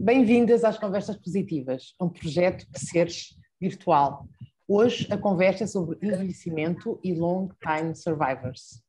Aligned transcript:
Bem-vindas 0.00 0.62
às 0.62 0.78
Conversas 0.78 1.16
Positivas, 1.16 1.92
um 2.00 2.08
projeto 2.08 2.64
de 2.70 2.78
seres 2.78 3.36
virtual. 3.60 4.28
Hoje 4.66 5.08
a 5.10 5.18
conversa 5.18 5.64
é 5.64 5.66
sobre 5.66 5.98
envelhecimento 6.00 7.00
e 7.02 7.12
long 7.12 7.48
time 7.60 7.96
survivors. 7.96 8.80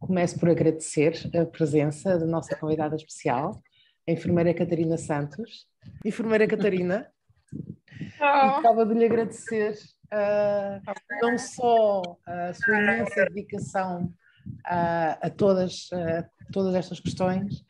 Começo 0.00 0.40
por 0.40 0.48
agradecer 0.48 1.14
a 1.38 1.44
presença 1.44 2.18
da 2.18 2.24
nossa 2.24 2.56
convidada 2.56 2.96
especial, 2.96 3.62
a 4.08 4.12
enfermeira 4.12 4.54
Catarina 4.54 4.96
Santos. 4.96 5.66
Enfermeira 6.02 6.46
Catarina, 6.46 7.06
oh. 7.52 8.50
gostava 8.52 8.86
de 8.86 8.94
lhe 8.94 9.04
agradecer 9.04 9.74
uh, 10.06 10.80
não 11.20 11.36
só 11.36 12.00
a 12.24 12.54
sua 12.54 12.80
imensa 12.80 13.26
dedicação 13.26 14.04
uh, 14.06 15.18
a 15.20 15.28
todas, 15.28 15.90
uh, 15.92 16.24
todas 16.50 16.74
estas 16.74 17.00
questões, 17.00 17.62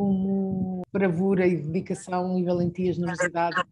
como 0.00 0.80
bravura 0.90 1.46
e 1.46 1.58
dedicação 1.58 2.38
e 2.38 2.42
valentia 2.42 2.88
e 2.88 2.92
generosidade 2.94 3.62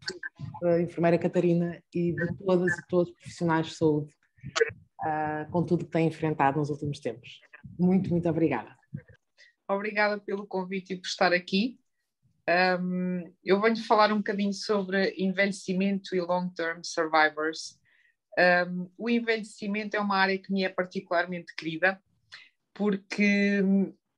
da 0.60 0.82
enfermeira 0.82 1.18
Catarina 1.18 1.82
e 1.94 2.12
de 2.12 2.36
todas 2.44 2.78
e 2.78 2.86
todos 2.86 3.08
os 3.08 3.14
profissionais 3.14 3.68
de 3.68 3.74
saúde 3.74 4.14
uh, 4.44 5.50
com 5.50 5.64
tudo 5.64 5.86
que 5.86 5.90
têm 5.90 6.08
enfrentado 6.08 6.58
nos 6.58 6.68
últimos 6.68 7.00
tempos. 7.00 7.40
Muito, 7.78 8.10
muito 8.10 8.28
obrigada. 8.28 8.76
Obrigada 9.66 10.20
pelo 10.20 10.46
convite 10.46 10.92
e 10.92 10.96
por 10.98 11.06
estar 11.06 11.32
aqui. 11.32 11.80
Um, 12.78 13.32
eu 13.42 13.58
venho 13.62 13.82
falar 13.86 14.12
um 14.12 14.18
bocadinho 14.18 14.52
sobre 14.52 15.14
envelhecimento 15.16 16.14
e 16.14 16.20
long-term 16.20 16.82
survivors. 16.82 17.80
Um, 18.68 18.90
o 18.98 19.08
envelhecimento 19.08 19.96
é 19.96 20.00
uma 20.00 20.18
área 20.18 20.38
que 20.38 20.52
me 20.52 20.62
é 20.62 20.68
particularmente 20.68 21.54
querida, 21.56 21.98
porque 22.74 23.62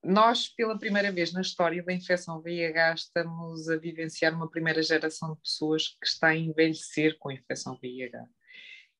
nós, 0.03 0.47
pela 0.47 0.77
primeira 0.77 1.11
vez 1.11 1.31
na 1.31 1.41
história 1.41 1.83
da 1.83 1.93
infecção 1.93 2.41
VIH, 2.41 2.95
estamos 2.95 3.69
a 3.69 3.77
vivenciar 3.77 4.33
uma 4.33 4.49
primeira 4.49 4.81
geração 4.81 5.33
de 5.33 5.41
pessoas 5.41 5.89
que 5.89 6.07
está 6.07 6.29
a 6.29 6.35
envelhecer 6.35 7.17
com 7.19 7.29
a 7.29 7.33
infecção 7.33 7.77
VIH. 7.79 8.25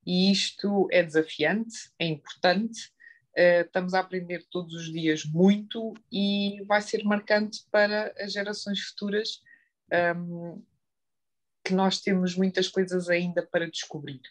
E 0.06 0.32
isto 0.32 0.88
é 0.92 1.02
desafiante, 1.02 1.92
é 1.98 2.06
importante, 2.06 2.92
uh, 3.38 3.62
estamos 3.66 3.94
a 3.94 4.00
aprender 4.00 4.46
todos 4.50 4.74
os 4.74 4.92
dias 4.92 5.26
muito 5.26 5.94
e 6.12 6.64
vai 6.66 6.82
ser 6.82 7.04
marcante 7.04 7.62
para 7.72 8.14
as 8.20 8.32
gerações 8.32 8.80
futuras, 8.80 9.42
ehm, 9.92 10.62
que 11.64 11.74
nós 11.74 12.02
temos 12.02 12.36
muitas 12.36 12.68
coisas 12.68 13.10
ainda 13.10 13.46
para 13.46 13.70
descobrir. 13.70 14.22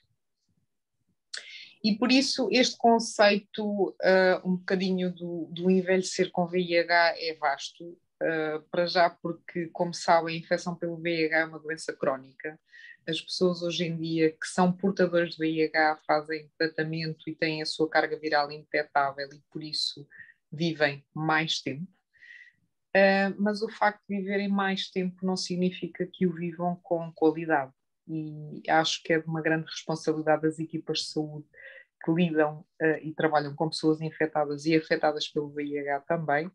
E 1.83 1.97
por 1.97 2.13
isso 2.13 2.49
este 2.53 2.77
conceito, 2.77 3.89
uh, 3.89 3.95
um 4.45 4.57
bocadinho 4.57 5.11
do, 5.13 5.47
do, 5.51 5.71
envelhecer 5.71 6.31
com 6.31 6.47
VIH 6.47 7.15
é 7.17 7.35
vasto, 7.35 7.85
uh, 7.85 8.61
para 8.71 8.87
já 8.87 9.09
porque, 9.09 9.69
como 9.69 9.95
sabem, 9.95 10.37
a 10.37 10.39
infecção 10.39 10.75
pelo 10.75 10.99
VIH 10.99 11.39
é 11.39 11.45
uma 11.45 11.59
doença 11.59 11.93
crónica. 11.93 12.61
As 13.09 13.19
pessoas 13.21 13.63
hoje 13.63 13.85
em 13.85 13.97
dia 13.97 14.31
que 14.31 14.47
são 14.47 14.71
portadoras 14.71 15.31
de 15.31 15.39
VIH 15.39 16.01
fazem 16.07 16.51
tratamento 16.59 17.29
e 17.29 17.35
têm 17.35 17.63
a 17.63 17.67
sua 17.67 17.89
carga 17.89 18.19
viral 18.19 18.53
indetetável 18.53 19.29
e 19.33 19.41
por 19.51 19.63
isso 19.63 20.07
vivem 20.53 21.03
mais 21.15 21.63
tempo. 21.63 21.91
Uh, 22.95 23.33
mas 23.39 23.63
o 23.63 23.71
facto 23.71 24.03
de 24.07 24.17
viverem 24.17 24.49
mais 24.49 24.91
tempo 24.91 25.25
não 25.25 25.37
significa 25.37 26.07
que 26.13 26.27
o 26.27 26.33
vivam 26.35 26.77
com 26.83 27.11
qualidade 27.13 27.73
e 28.11 28.63
acho 28.69 29.03
que 29.05 29.13
é 29.13 29.21
de 29.21 29.29
uma 29.29 29.41
grande 29.41 29.67
responsabilidade 29.67 30.43
das 30.43 30.59
equipas 30.59 30.99
de 30.99 31.07
saúde 31.07 31.47
que 32.05 32.11
lidam 32.11 32.65
uh, 32.83 32.99
e 33.03 33.15
trabalham 33.15 33.55
com 33.55 33.69
pessoas 33.69 34.01
infectadas 34.01 34.67
e 34.67 34.75
afetadas 34.75 35.29
pelo 35.29 35.51
VIH 35.51 36.01
também, 36.01 36.47
um, 36.47 36.53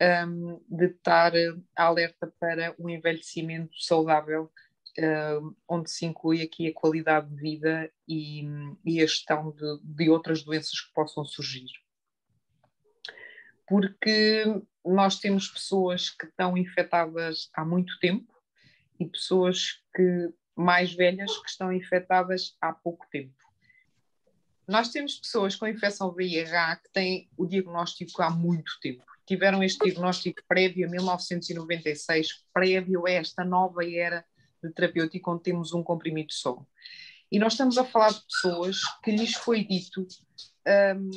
ehm, 0.00 0.60
de 0.68 0.86
estar 0.86 1.32
uh, 1.34 1.64
alerta 1.76 2.32
para 2.40 2.74
um 2.78 2.88
envelhecimento 2.88 3.76
saudável, 3.78 4.50
uh, 4.98 5.56
onde 5.68 5.90
se 5.90 6.04
inclui 6.04 6.42
aqui 6.42 6.66
a 6.66 6.74
qualidade 6.74 7.28
de 7.28 7.40
vida 7.40 7.92
e, 8.08 8.44
e 8.84 9.00
a 9.00 9.06
gestão 9.06 9.52
de, 9.52 9.78
de 9.84 10.10
outras 10.10 10.42
doenças 10.42 10.80
que 10.80 10.92
possam 10.92 11.24
surgir. 11.24 11.70
Porque 13.66 14.44
nós 14.84 15.20
temos 15.20 15.48
pessoas 15.48 16.10
que 16.10 16.26
estão 16.26 16.56
infectadas 16.56 17.50
há 17.54 17.64
muito 17.64 17.98
tempo 18.00 18.32
e 18.98 19.06
pessoas 19.06 19.82
que 19.94 20.32
mais 20.58 20.92
velhas 20.92 21.38
que 21.38 21.48
estão 21.48 21.72
infectadas 21.72 22.56
há 22.60 22.72
pouco 22.72 23.06
tempo. 23.10 23.32
Nós 24.66 24.90
temos 24.90 25.14
pessoas 25.14 25.54
com 25.54 25.68
infecção 25.68 26.12
VIH 26.12 26.80
que 26.82 26.92
têm 26.92 27.30
o 27.36 27.46
diagnóstico 27.46 28.22
há 28.22 28.28
muito 28.28 28.72
tempo. 28.82 29.04
Tiveram 29.24 29.62
este 29.62 29.78
diagnóstico 29.84 30.42
prévio 30.48 30.86
a 30.86 30.90
1996, 30.90 32.44
prévio 32.52 33.06
a 33.06 33.10
esta 33.10 33.44
nova 33.44 33.88
era 33.88 34.24
de 34.62 34.70
terapêutica, 34.72 35.30
onde 35.30 35.44
temos 35.44 35.72
um 35.72 35.82
comprimido 35.82 36.32
só. 36.32 36.60
E 37.30 37.38
nós 37.38 37.52
estamos 37.52 37.78
a 37.78 37.84
falar 37.84 38.10
de 38.10 38.24
pessoas 38.26 38.80
que 39.04 39.12
lhes 39.12 39.34
foi 39.34 39.64
dito 39.64 40.06
um, 40.66 41.10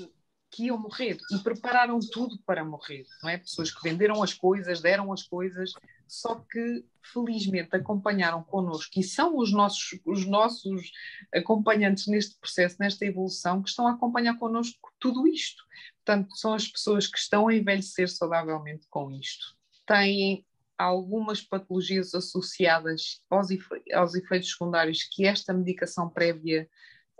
que 0.52 0.66
iam 0.66 0.78
morrer 0.78 1.18
e 1.32 1.40
prepararam 1.40 2.00
tudo 2.00 2.38
para 2.46 2.64
morrer, 2.64 3.06
não 3.24 3.30
é? 3.30 3.38
Pessoas 3.38 3.72
que 3.72 3.82
venderam 3.82 4.22
as 4.22 4.34
coisas, 4.34 4.82
deram 4.82 5.12
as 5.12 5.24
coisas, 5.24 5.74
só 6.12 6.36
que 6.36 6.86
felizmente 7.02 7.74
acompanharam 7.74 8.44
connosco 8.44 9.00
e 9.00 9.02
são 9.02 9.38
os 9.38 9.54
nossos, 9.54 9.98
os 10.06 10.26
nossos 10.26 10.92
acompanhantes 11.34 12.06
neste 12.08 12.38
processo, 12.38 12.76
nesta 12.82 13.06
evolução, 13.06 13.64
que 13.64 13.70
estão 13.70 13.88
a 13.88 13.94
acompanhar 13.94 14.38
connosco 14.38 14.94
tudo 15.00 15.26
isto. 15.26 15.64
Portanto, 16.04 16.36
são 16.36 16.54
as 16.54 16.68
pessoas 16.68 17.08
que 17.08 17.18
estão 17.18 17.48
a 17.48 17.56
envelhecer 17.56 18.10
saudavelmente 18.10 18.86
com 18.90 19.10
isto. 19.10 19.56
Têm 19.88 20.46
algumas 20.78 21.42
patologias 21.42 22.14
associadas 22.14 23.24
aos, 23.30 23.48
aos 23.94 24.14
efeitos 24.14 24.52
secundários 24.52 25.04
que 25.04 25.26
esta 25.26 25.54
medicação 25.54 26.10
prévia 26.10 26.70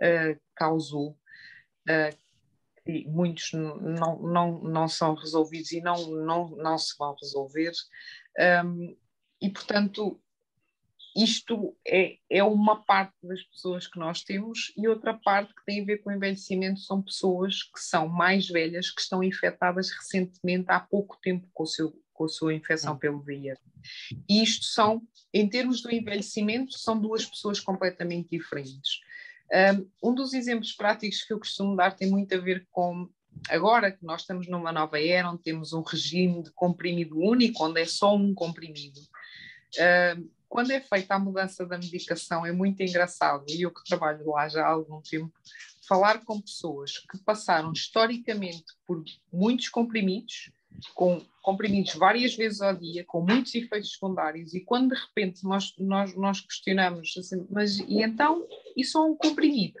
uh, 0.02 0.38
causou, 0.54 1.12
uh, 1.88 2.21
e 2.86 3.06
muitos 3.08 3.52
não, 3.52 4.20
não, 4.20 4.62
não 4.62 4.88
são 4.88 5.14
resolvidos 5.14 5.72
e 5.72 5.80
não, 5.80 6.10
não, 6.10 6.48
não 6.50 6.78
se 6.78 6.96
vão 6.98 7.14
resolver. 7.14 7.72
Um, 8.64 8.96
e, 9.40 9.50
portanto, 9.50 10.20
isto 11.14 11.76
é, 11.86 12.16
é 12.30 12.42
uma 12.42 12.84
parte 12.84 13.14
das 13.22 13.42
pessoas 13.44 13.86
que 13.86 13.98
nós 13.98 14.22
temos, 14.22 14.72
e 14.76 14.88
outra 14.88 15.12
parte 15.14 15.54
que 15.54 15.64
tem 15.64 15.82
a 15.82 15.84
ver 15.84 15.98
com 15.98 16.10
o 16.10 16.12
envelhecimento 16.12 16.80
são 16.80 17.02
pessoas 17.02 17.62
que 17.62 17.80
são 17.80 18.08
mais 18.08 18.48
velhas, 18.48 18.90
que 18.90 19.00
estão 19.00 19.22
infectadas 19.22 19.90
recentemente, 19.90 20.66
há 20.68 20.80
pouco 20.80 21.18
tempo, 21.22 21.46
com, 21.52 21.64
o 21.64 21.66
seu, 21.66 21.92
com 22.14 22.24
a 22.24 22.28
sua 22.28 22.54
infecção 22.54 22.96
pelo 22.96 23.20
VIH. 23.20 23.58
E 24.28 24.42
isto 24.42 24.64
são, 24.64 25.02
em 25.34 25.48
termos 25.48 25.82
do 25.82 25.92
envelhecimento, 25.92 26.78
são 26.78 26.98
duas 26.98 27.26
pessoas 27.26 27.60
completamente 27.60 28.30
diferentes. 28.30 29.00
Um 30.02 30.14
dos 30.14 30.32
exemplos 30.32 30.72
práticos 30.72 31.22
que 31.22 31.32
eu 31.32 31.38
costumo 31.38 31.76
dar 31.76 31.94
tem 31.94 32.10
muito 32.10 32.34
a 32.34 32.38
ver 32.38 32.66
com 32.70 33.08
agora 33.48 33.90
que 33.90 34.04
nós 34.04 34.22
estamos 34.22 34.48
numa 34.48 34.72
nova 34.72 35.00
era, 35.00 35.30
onde 35.30 35.42
temos 35.42 35.72
um 35.72 35.82
regime 35.82 36.42
de 36.42 36.50
comprimido 36.52 37.18
único, 37.18 37.64
onde 37.64 37.80
é 37.80 37.86
só 37.86 38.14
um 38.14 38.34
comprimido. 38.34 39.00
quando 40.48 40.70
é 40.70 40.80
feita 40.80 41.14
a 41.14 41.18
mudança 41.18 41.66
da 41.66 41.78
medicação, 41.78 42.44
é 42.44 42.52
muito 42.52 42.82
engraçado, 42.82 43.44
e 43.48 43.62
eu 43.62 43.70
que 43.72 43.84
trabalho 43.84 44.30
lá 44.30 44.48
já 44.48 44.66
há 44.66 44.70
algum 44.70 45.00
tempo, 45.00 45.32
falar 45.88 46.24
com 46.24 46.40
pessoas 46.40 46.98
que 46.98 47.18
passaram 47.24 47.72
historicamente 47.72 48.64
por 48.86 49.02
muitos 49.32 49.68
comprimidos, 49.68 50.50
com 50.94 51.20
comprimidos 51.42 51.94
várias 51.94 52.36
vezes 52.36 52.60
ao 52.60 52.74
dia, 52.74 53.04
com 53.04 53.20
muitos 53.20 53.54
efeitos 53.54 53.92
secundários, 53.92 54.54
e 54.54 54.60
quando 54.60 54.94
de 54.94 55.00
repente 55.00 55.44
nós, 55.44 55.74
nós, 55.76 56.14
nós 56.16 56.40
questionamos 56.40 57.14
assim, 57.18 57.46
mas 57.50 57.78
e 57.78 58.00
então, 58.00 58.46
isso 58.76 58.96
é 58.96 59.00
um 59.00 59.16
comprimido? 59.16 59.80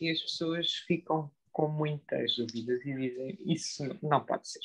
E 0.00 0.10
as 0.10 0.20
pessoas 0.20 0.72
ficam 0.86 1.30
com 1.52 1.68
muitas 1.68 2.36
dúvidas 2.36 2.80
e 2.86 2.94
dizem, 2.94 3.38
isso 3.44 3.98
não 4.02 4.24
pode 4.24 4.48
ser. 4.48 4.62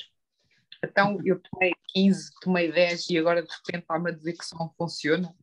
Então 0.82 1.18
eu 1.24 1.40
tomei 1.40 1.72
15, 1.88 2.30
tomei 2.40 2.72
10 2.72 3.10
e 3.10 3.18
agora 3.18 3.42
de 3.42 3.50
repente 3.50 3.82
está-me 3.82 4.10
a 4.10 4.14
dizer 4.14 4.32
que 4.32 4.44
só 4.44 4.56
não 4.56 4.72
funciona, 4.78 5.34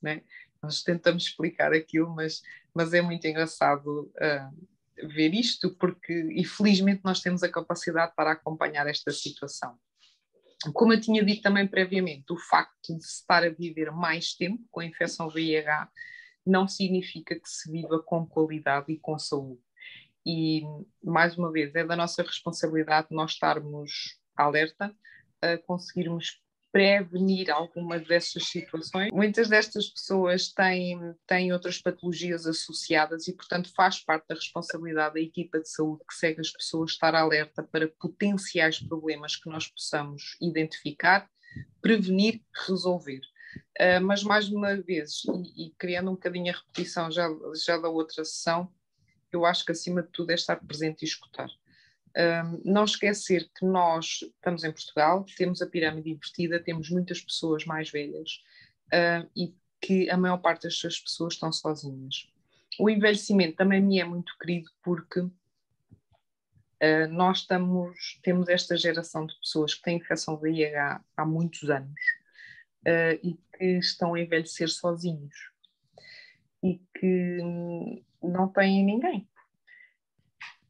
né? 0.00 0.22
Nós 0.62 0.82
tentamos 0.82 1.24
explicar 1.24 1.72
aquilo, 1.72 2.14
mas, 2.14 2.42
mas 2.72 2.94
é 2.94 3.02
muito 3.02 3.26
engraçado 3.26 4.12
uh, 4.14 4.68
ver 5.08 5.34
isto, 5.34 5.74
porque, 5.76 6.12
infelizmente, 6.32 7.02
nós 7.04 7.20
temos 7.20 7.42
a 7.42 7.50
capacidade 7.50 8.12
para 8.14 8.32
acompanhar 8.32 8.86
esta 8.86 9.10
situação. 9.10 9.76
Como 10.72 10.92
eu 10.92 11.00
tinha 11.00 11.24
dito 11.24 11.42
também 11.42 11.66
previamente, 11.66 12.32
o 12.32 12.38
facto 12.38 12.96
de 12.96 13.04
se 13.04 13.20
estar 13.20 13.42
a 13.42 13.50
viver 13.50 13.90
mais 13.90 14.34
tempo 14.34 14.62
com 14.70 14.80
a 14.80 14.86
infecção 14.86 15.28
VIH 15.28 15.90
não 16.46 16.68
significa 16.68 17.34
que 17.34 17.48
se 17.48 17.70
viva 17.70 18.00
com 18.02 18.26
qualidade 18.26 18.92
e 18.92 18.98
com 18.98 19.18
saúde. 19.18 19.60
E, 20.24 20.62
mais 21.02 21.36
uma 21.36 21.50
vez, 21.50 21.74
é 21.74 21.84
da 21.84 21.96
nossa 21.96 22.22
responsabilidade 22.22 23.08
nós 23.10 23.32
estarmos 23.32 24.20
alerta, 24.36 24.94
a 25.40 25.58
conseguirmos 25.58 26.40
prevenir 26.72 27.50
algumas 27.50 28.04
dessas 28.06 28.44
situações. 28.48 29.12
Muitas 29.12 29.48
destas 29.48 29.90
pessoas 29.90 30.50
têm, 30.52 30.98
têm 31.26 31.52
outras 31.52 31.78
patologias 31.78 32.46
associadas 32.46 33.28
e, 33.28 33.34
portanto, 33.34 33.70
faz 33.76 34.02
parte 34.02 34.26
da 34.28 34.34
responsabilidade 34.34 35.14
da 35.14 35.20
equipa 35.20 35.60
de 35.60 35.68
saúde 35.68 36.02
que 36.08 36.14
segue 36.14 36.40
as 36.40 36.50
pessoas 36.50 36.92
estar 36.92 37.14
alerta 37.14 37.62
para 37.62 37.88
potenciais 38.00 38.80
problemas 38.80 39.36
que 39.36 39.50
nós 39.50 39.68
possamos 39.68 40.36
identificar, 40.40 41.28
prevenir, 41.82 42.40
resolver. 42.66 43.20
Uh, 43.78 44.00
mas 44.02 44.22
mais 44.22 44.48
uma 44.48 44.74
vez, 44.76 45.22
e, 45.26 45.66
e, 45.66 45.74
criando 45.76 46.10
um 46.10 46.14
bocadinho 46.14 46.54
a 46.54 46.56
repetição 46.56 47.10
já, 47.10 47.28
já 47.66 47.76
da 47.76 47.88
outra 47.88 48.24
sessão, 48.24 48.72
eu 49.30 49.44
acho 49.44 49.64
que 49.64 49.72
acima 49.72 50.02
de 50.02 50.08
tudo 50.08 50.30
é 50.30 50.34
estar 50.34 50.56
presente 50.56 51.02
e 51.02 51.04
escutar. 51.04 51.48
Uh, 52.12 52.60
não 52.64 52.84
esquecer 52.84 53.50
que 53.58 53.64
nós 53.64 54.20
estamos 54.22 54.64
em 54.64 54.70
Portugal, 54.70 55.24
temos 55.36 55.62
a 55.62 55.66
pirâmide 55.66 56.10
invertida, 56.10 56.62
temos 56.62 56.90
muitas 56.90 57.20
pessoas 57.22 57.64
mais 57.64 57.90
velhas 57.90 58.42
uh, 58.88 59.28
e 59.34 59.54
que 59.80 60.10
a 60.10 60.16
maior 60.16 60.36
parte 60.38 60.64
das 60.64 60.78
pessoas 60.78 61.34
estão 61.34 61.50
sozinhas. 61.50 62.30
O 62.78 62.90
envelhecimento 62.90 63.56
também 63.56 63.80
me 63.80 63.98
é 63.98 64.04
muito 64.04 64.36
querido 64.38 64.70
porque 64.82 65.26
Uh, 66.82 67.06
nós 67.12 67.38
estamos, 67.38 68.18
temos 68.24 68.48
esta 68.48 68.76
geração 68.76 69.24
de 69.24 69.38
pessoas 69.38 69.72
que 69.72 69.82
têm 69.82 69.98
infecção 69.98 70.36
VIH 70.36 71.00
há 71.16 71.24
muitos 71.24 71.70
anos 71.70 72.00
uh, 72.80 73.14
e 73.22 73.38
que 73.56 73.78
estão 73.78 74.14
a 74.14 74.20
envelhecer 74.20 74.68
sozinhos 74.68 75.52
e 76.60 76.80
que 76.98 77.38
não 78.20 78.48
têm 78.48 78.84
ninguém 78.84 79.28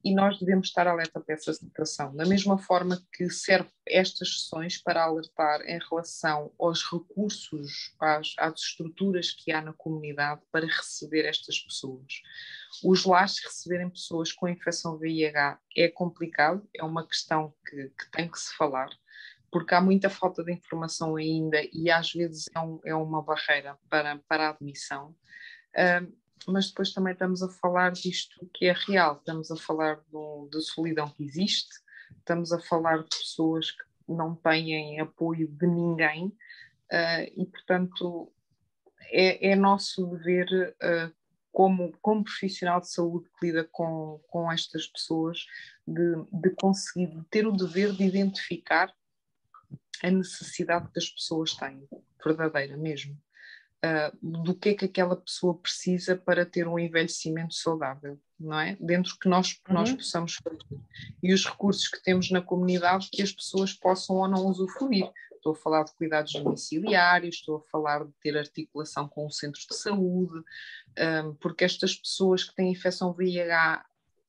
e 0.04 0.14
nós 0.14 0.38
devemos 0.38 0.69
estar 0.69 0.87
alerta 0.87 1.20
para 1.20 1.34
essa 1.34 1.52
situação. 1.52 2.14
Da 2.14 2.26
mesma 2.26 2.58
forma 2.58 3.00
que 3.12 3.31
serve 3.31 3.70
estas 3.87 4.43
sessões 4.43 4.78
para 4.78 5.04
alertar 5.04 5.60
em 5.62 5.78
relação 5.78 6.52
aos 6.58 6.82
recursos, 6.84 7.94
às, 8.00 8.34
às 8.38 8.60
estruturas 8.60 9.31
que 9.31 9.52
há 9.52 9.60
na 9.60 9.72
comunidade 9.72 10.40
para 10.50 10.66
receber 10.66 11.25
estas 11.25 11.58
pessoas. 11.60 12.22
Os 12.84 13.04
lares 13.04 13.38
receberem 13.44 13.90
pessoas 13.90 14.32
com 14.32 14.49
infecção 14.49 14.99
VIH 14.99 15.58
é 15.76 15.88
complicado, 15.88 16.69
é 16.75 16.82
uma 16.82 17.06
questão 17.06 17.54
que, 17.69 17.90
que 17.90 18.10
tem 18.10 18.28
que 18.28 18.38
se 18.38 18.54
falar, 18.56 18.88
porque 19.50 19.75
há 19.75 19.81
muita 19.81 20.08
falta 20.08 20.43
de 20.43 20.52
informação 20.52 21.16
ainda 21.16 21.60
e 21.72 21.90
às 21.90 22.12
vezes 22.12 22.46
é, 22.54 22.60
um, 22.60 22.81
é 22.84 22.94
uma 22.94 23.22
barreira 23.22 23.78
para, 23.88 24.19
para 24.26 24.46
a 24.46 24.50
admissão 24.50 25.14
mas 26.47 26.69
depois 26.69 26.93
também 26.93 27.12
estamos 27.12 27.43
a 27.43 27.49
falar 27.49 27.93
disto 27.93 28.49
que 28.55 28.67
é 28.67 28.73
real, 28.73 29.17
estamos 29.17 29.50
a 29.50 29.56
falar 29.56 30.00
do, 30.11 30.49
de 30.50 30.61
solidão 30.61 31.09
que 31.11 31.25
existe, 31.25 31.71
estamos 32.19 32.53
a 32.53 32.61
falar 32.61 32.99
de 32.99 33.09
pessoas 33.19 33.71
que 33.71 33.85
não 34.09 34.35
têm 34.35 35.00
apoio 35.00 35.49
de 35.49 35.67
ninguém 35.67 36.27
uh, 36.27 37.33
e, 37.37 37.47
portanto, 37.47 38.33
é, 39.11 39.50
é 39.50 39.56
nosso 39.56 40.06
dever, 40.06 40.77
uh, 40.83 41.15
como, 41.53 41.93
como 42.00 42.25
profissional 42.25 42.81
de 42.81 42.91
saúde 42.91 43.29
que 43.38 43.47
lida 43.47 43.69
com, 43.71 44.21
com 44.29 44.50
estas 44.50 44.87
pessoas, 44.87 45.47
de, 45.87 46.15
de 46.33 46.50
conseguir 46.50 47.09
de 47.09 47.25
ter 47.25 47.47
o 47.47 47.53
dever 47.53 47.93
de 47.93 48.05
identificar 48.05 48.93
a 50.03 50.11
necessidade 50.11 50.91
que 50.91 50.99
as 50.99 51.09
pessoas 51.09 51.55
têm, 51.55 51.87
verdadeira 52.25 52.77
mesmo 52.77 53.17
uh, 53.84 54.17
do 54.43 54.55
que 54.55 54.70
é 54.70 54.75
que 54.75 54.84
aquela 54.84 55.17
pessoa 55.17 55.55
precisa 55.55 56.17
para 56.17 56.46
ter 56.46 56.67
um 56.67 56.79
envelhecimento 56.79 57.55
saudável, 57.55 58.19
não 58.38 58.58
é? 58.58 58.76
Dentro 58.81 59.19
que 59.19 59.29
nós, 59.29 59.52
que 59.52 59.73
nós 59.73 59.90
uhum. 59.90 59.96
possamos 59.96 60.34
fazer. 60.34 60.58
E 61.23 61.32
os 61.32 61.44
recursos 61.44 61.88
que 61.88 62.02
temos 62.02 62.31
na 62.31 62.40
comunidade 62.40 63.08
que 63.11 63.23
as 63.23 63.32
pessoas 63.32 63.73
possam 63.73 64.17
ou 64.17 64.29
não 64.29 64.46
usufruir. 64.46 65.11
Estou 65.34 65.52
a 65.52 65.56
falar 65.56 65.82
de 65.82 65.93
cuidados 65.94 66.32
domiciliários, 66.34 67.37
estou 67.37 67.56
a 67.56 67.61
falar 67.62 68.05
de 68.05 68.12
ter 68.20 68.38
articulação 68.38 69.08
com 69.08 69.26
os 69.26 69.37
centros 69.38 69.67
de 69.67 69.75
saúde, 69.75 70.38
um, 70.38 70.44
ah, 70.96 71.35
porque 71.40 71.64
estas 71.64 71.96
pessoas 71.96 72.44
que 72.44 72.55
têm 72.55 72.70
infecção 72.70 73.12
VIH 73.12 73.85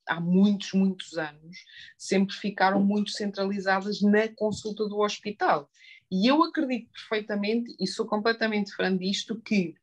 há 0.06 0.20
muitos, 0.20 0.72
muitos 0.72 1.16
anos, 1.16 1.56
sempre 1.96 2.34
ficaram 2.34 2.82
muito 2.82 3.10
centralizadas 3.10 4.02
na 4.02 4.28
consulta 4.28 4.88
do 4.88 4.98
hospital. 4.98 5.70
E 6.10 6.26
eu 6.26 6.42
acredito 6.42 6.90
perfeitamente, 6.92 7.74
e 7.78 7.86
sou 7.86 8.06
completamente 8.06 8.74
fã 8.74 8.94
disto, 8.96 9.40
que 9.40 9.74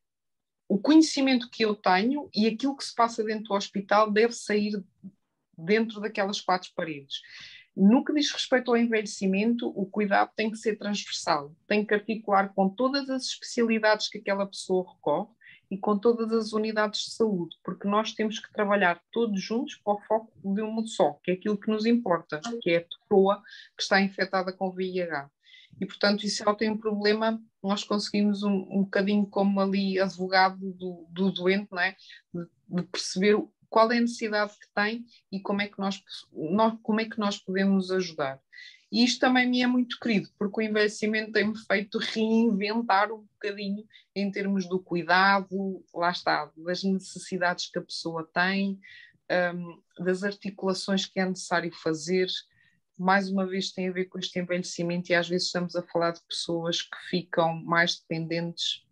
o 0.68 0.80
conhecimento 0.80 1.50
que 1.50 1.66
eu 1.66 1.76
tenho 1.76 2.30
e 2.34 2.48
aquilo 2.48 2.78
que 2.78 2.86
se 2.86 2.96
passa 2.96 3.24
dentro 3.24 3.50
do 3.50 3.54
hospital 3.56 4.10
deve 4.10 4.34
sair 4.34 4.82
dentro 5.58 6.00
daquelas 6.00 6.40
quatro 6.40 6.72
paredes. 6.74 7.22
No 7.76 8.04
que 8.04 8.14
diz 8.14 8.32
respeito 8.32 8.72
ao 8.72 8.78
envelhecimento, 8.78 9.68
o 9.68 9.86
cuidado 9.86 10.32
tem 10.36 10.52
que 10.52 10.58
ser 10.58 10.78
transversal, 10.78 11.56
tem 11.68 11.86
que 11.86 11.94
articular 11.94 12.54
com 12.54 12.70
todas 12.70 13.10
as 13.10 13.24
especialidades 13.24 14.10
que 14.10 14.18
aquela 14.18 14.46
pessoa 14.46 14.90
recorre 14.94 15.30
e 15.70 15.78
com 15.78 15.98
todas 15.98 16.34
as 16.34 16.52
unidades 16.52 17.06
de 17.06 17.12
saúde, 17.12 17.56
porque 17.64 17.88
nós 17.88 18.14
temos 18.14 18.40
que 18.40 18.52
trabalhar 18.52 19.02
todos 19.10 19.42
juntos 19.42 19.76
para 19.76 19.94
o 19.94 20.02
foco 20.02 20.32
de 20.44 20.62
um 20.62 20.86
só, 20.86 21.14
que 21.24 21.32
é 21.32 21.34
aquilo 21.34 21.58
que 21.58 21.72
nos 21.72 21.86
importa, 21.86 22.42
que 22.62 22.72
é 22.72 22.78
a 22.78 22.86
pessoa 22.86 23.42
que 23.78 23.84
está 23.84 24.02
infectada 24.02 24.52
com 24.52 24.70
VIH. 24.70 25.30
E, 25.82 25.86
portanto, 25.88 26.28
se 26.28 26.44
ela 26.44 26.54
tem 26.54 26.70
um 26.70 26.78
problema, 26.78 27.42
nós 27.64 27.84
conseguimos 27.84 28.44
um, 28.44 28.68
um 28.70 28.84
bocadinho 28.84 29.26
como 29.26 29.60
ali 29.60 30.00
advogado 30.00 30.74
do, 30.74 31.08
do 31.10 31.32
doente, 31.32 31.70
não 31.72 31.80
é? 31.82 31.96
De, 32.32 32.46
de, 32.70 32.84
perceber 32.84 33.36
qual 33.68 33.92
é 33.92 33.98
a 33.98 34.02
necessidade 34.02 34.54
que 34.60 34.72
tem 34.76 35.04
e 35.32 35.40
como 35.40 35.60
é 35.60 35.68
que 35.68 35.80
nós, 35.80 36.04
nós, 36.32 36.78
como 36.84 37.02
é 37.02 37.06
que 37.06 37.18
nós 37.18 37.40
podemos 37.40 37.90
ajudar. 37.90 38.40
E 38.92 39.04
isto 39.04 39.22
também 39.22 39.50
me 39.50 39.64
é 39.64 39.68
muito 39.68 39.98
querido, 40.00 40.30
porque 40.38 40.60
o 40.60 40.62
envelhecimento 40.62 41.32
tem-me 41.32 41.58
feito 41.58 41.98
reinventar 41.98 43.12
um 43.12 43.24
bocadinho 43.24 43.84
em 44.16 44.30
termos 44.30 44.70
do 44.70 44.80
cuidado, 44.80 45.84
lá 45.96 46.12
está, 46.12 46.52
das 46.58 46.84
necessidades 46.84 47.72
que 47.72 47.80
a 47.80 47.84
pessoa 47.84 48.30
tem, 48.32 48.80
um, 49.56 49.82
das 50.04 50.24
articulações 50.24 51.08
que 51.08 51.20
é 51.20 51.26
necessário 51.26 51.72
fazer, 51.74 52.28
mais 53.02 53.30
uma 53.32 53.48
vez 53.48 53.72
tem 53.72 53.90
a 53.90 53.92
ver 53.92 54.06
com 54.06 54.20
este 54.20 54.40
envelhecimento 54.40 55.12
e 55.12 55.16
às 55.16 55.28
vezes 55.28 55.48
estamos 55.48 55.76
a 55.76 55.82
falar 55.82 56.12
de 56.12 56.22
pessoas 56.28 56.84
que 56.84 56.98
ficam 57.10 57.56
mais 57.64 58.00
dependentes 58.00 58.86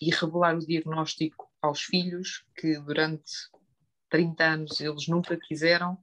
e 0.00 0.10
revelar 0.10 0.56
o 0.56 0.64
diagnóstico 0.64 1.50
aos 1.60 1.82
filhos 1.82 2.44
que 2.56 2.78
durante 2.78 3.32
30 4.08 4.44
anos 4.44 4.80
eles 4.80 5.08
nunca 5.08 5.36
quiseram 5.36 5.98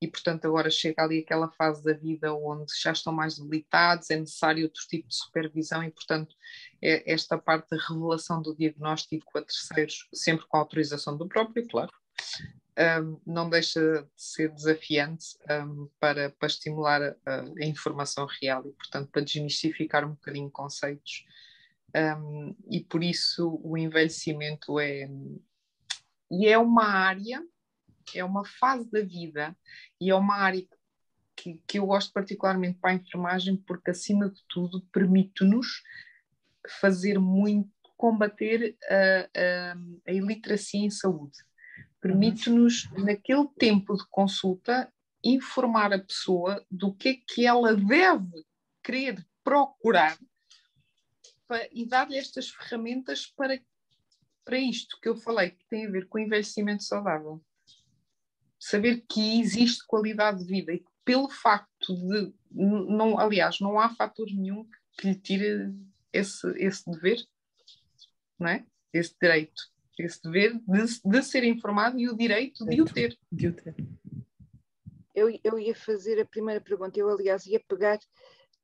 e 0.00 0.06
portanto 0.06 0.44
agora 0.44 0.70
chega 0.70 1.02
ali 1.02 1.18
aquela 1.18 1.50
fase 1.50 1.82
da 1.82 1.92
vida 1.92 2.32
onde 2.32 2.72
já 2.80 2.92
estão 2.92 3.12
mais 3.12 3.36
debilitados, 3.36 4.08
é 4.08 4.16
necessário 4.16 4.62
outro 4.62 4.82
tipo 4.88 5.08
de 5.08 5.16
supervisão 5.16 5.82
e 5.82 5.90
portanto 5.90 6.36
é 6.80 7.12
esta 7.12 7.36
parte 7.36 7.68
da 7.70 7.82
revelação 7.82 8.40
do 8.40 8.54
diagnóstico 8.54 9.36
a 9.36 9.42
terceiros, 9.42 10.08
sempre 10.14 10.46
com 10.46 10.56
a 10.56 10.60
autorização 10.60 11.16
do 11.16 11.26
próprio, 11.26 11.66
claro, 11.66 11.90
um, 12.80 13.20
não 13.26 13.50
deixa 13.50 13.80
de 14.02 14.22
ser 14.22 14.50
desafiante 14.50 15.36
um, 15.50 15.88
para, 16.00 16.30
para 16.30 16.48
estimular 16.48 17.02
a, 17.02 17.40
a, 17.40 17.64
informação 17.64 18.26
real 18.40 18.66
e, 18.66 18.72
portanto, 18.72 19.10
para 19.10 19.22
desmistificar 19.22 20.04
um 20.04 20.14
bocadinho 20.14 20.50
conceitos. 20.50 21.26
Um, 21.94 22.56
e 22.70 22.80
por 22.80 23.04
isso 23.04 23.60
o 23.62 23.76
envelhecimento 23.76 24.80
é. 24.80 25.08
E 26.30 26.46
é 26.46 26.56
uma 26.56 26.84
área, 26.84 27.44
é 28.14 28.24
uma 28.24 28.44
fase 28.44 28.90
da 28.90 29.02
vida 29.02 29.56
e 30.00 30.10
é 30.10 30.14
uma 30.14 30.36
área 30.36 30.64
que, 31.36 31.60
que 31.66 31.78
eu 31.78 31.86
gosto 31.86 32.12
particularmente 32.12 32.78
para 32.78 32.92
a 32.92 32.94
enfermagem 32.94 33.56
porque, 33.56 33.90
acima 33.90 34.30
de 34.30 34.40
tudo, 34.48 34.86
permite-nos 34.92 35.82
fazer 36.80 37.18
muito, 37.18 37.68
combater 37.96 38.76
a, 38.88 39.28
a, 39.36 39.76
a 40.06 40.12
iliteracia 40.12 40.80
em 40.80 40.90
saúde 40.90 41.36
permite-nos, 42.00 42.90
naquele 42.92 43.46
tempo 43.58 43.96
de 43.96 44.04
consulta, 44.08 44.92
informar 45.22 45.92
a 45.92 45.98
pessoa 45.98 46.64
do 46.70 46.94
que 46.94 47.08
é 47.08 47.14
que 47.14 47.46
ela 47.46 47.74
deve 47.74 48.44
querer 48.82 49.24
procurar 49.44 50.18
para, 51.46 51.68
e 51.72 51.86
dar-lhe 51.86 52.16
estas 52.16 52.48
ferramentas 52.48 53.26
para, 53.26 53.60
para 54.44 54.58
isto 54.58 54.98
que 55.00 55.08
eu 55.08 55.16
falei, 55.16 55.50
que 55.50 55.66
tem 55.68 55.86
a 55.86 55.90
ver 55.90 56.08
com 56.08 56.18
envelhecimento 56.18 56.84
saudável. 56.84 57.44
Saber 58.58 59.04
que 59.08 59.40
existe 59.40 59.86
qualidade 59.86 60.38
de 60.38 60.44
vida 60.44 60.72
e 60.72 60.78
que 60.78 60.90
pelo 61.04 61.28
facto 61.28 61.94
de, 61.94 62.32
não, 62.50 63.18
aliás, 63.18 63.58
não 63.60 63.78
há 63.78 63.88
fator 63.90 64.26
nenhum 64.26 64.66
que 64.98 65.08
lhe 65.08 65.14
tire 65.14 65.74
esse, 66.12 66.46
esse 66.56 66.90
dever, 66.90 67.18
não 68.38 68.48
é? 68.48 68.64
esse 68.92 69.14
direito 69.20 69.62
esse 69.98 70.22
dever 70.22 70.54
de, 70.66 71.00
de 71.04 71.22
ser 71.22 71.44
informado 71.44 71.98
e 71.98 72.08
o 72.08 72.16
direito 72.16 72.64
de 72.64 72.80
o 72.80 72.84
ter. 72.84 73.18
De 73.30 73.48
o 73.48 73.52
ter. 73.52 73.74
Eu, 75.14 75.38
eu 75.42 75.58
ia 75.58 75.74
fazer 75.74 76.20
a 76.20 76.24
primeira 76.24 76.60
pergunta, 76.60 76.98
eu 76.98 77.08
aliás 77.08 77.46
ia 77.46 77.60
pegar 77.60 77.98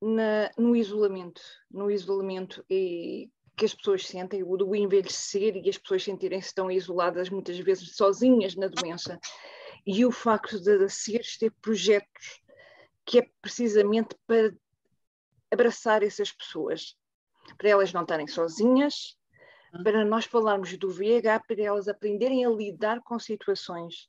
na, 0.01 0.51
no 0.57 0.77
isolamento, 0.77 1.43
no 1.71 1.91
isolamento 1.91 2.65
e 2.71 3.31
que 3.57 3.65
as 3.65 3.75
pessoas 3.75 4.07
sentem, 4.07 4.43
o 4.43 4.57
do 4.57 4.75
envelhecer 4.75 5.57
e 5.57 5.69
as 5.69 5.79
pessoas 5.79 6.05
sentirem-se 6.05 6.55
tão 6.55 6.71
isoladas, 6.71 7.31
muitas 7.31 7.59
vezes 7.59 7.97
sozinhas 7.97 8.55
na 8.55 8.69
doença, 8.69 9.19
e 9.87 10.05
o 10.05 10.13
facto 10.13 10.61
de 10.61 10.85
a 10.85 10.89
CIRS 10.89 11.39
ter 11.39 11.51
projetos 11.63 12.43
que 13.05 13.21
é 13.21 13.31
precisamente 13.41 14.15
para 14.27 14.55
abraçar 15.51 16.03
essas 16.03 16.33
pessoas, 16.33 16.97
para 17.57 17.71
elas 17.71 17.93
não 17.93 18.03
estarem 18.03 18.27
sozinhas, 18.27 19.16
para 19.83 20.05
nós 20.05 20.25
falarmos 20.25 20.77
do 20.77 20.91
VH, 20.91 21.41
para 21.47 21.63
elas 21.63 21.89
aprenderem 21.89 22.45
a 22.45 22.51
lidar 22.51 23.01
com 23.03 23.19
situações. 23.19 24.09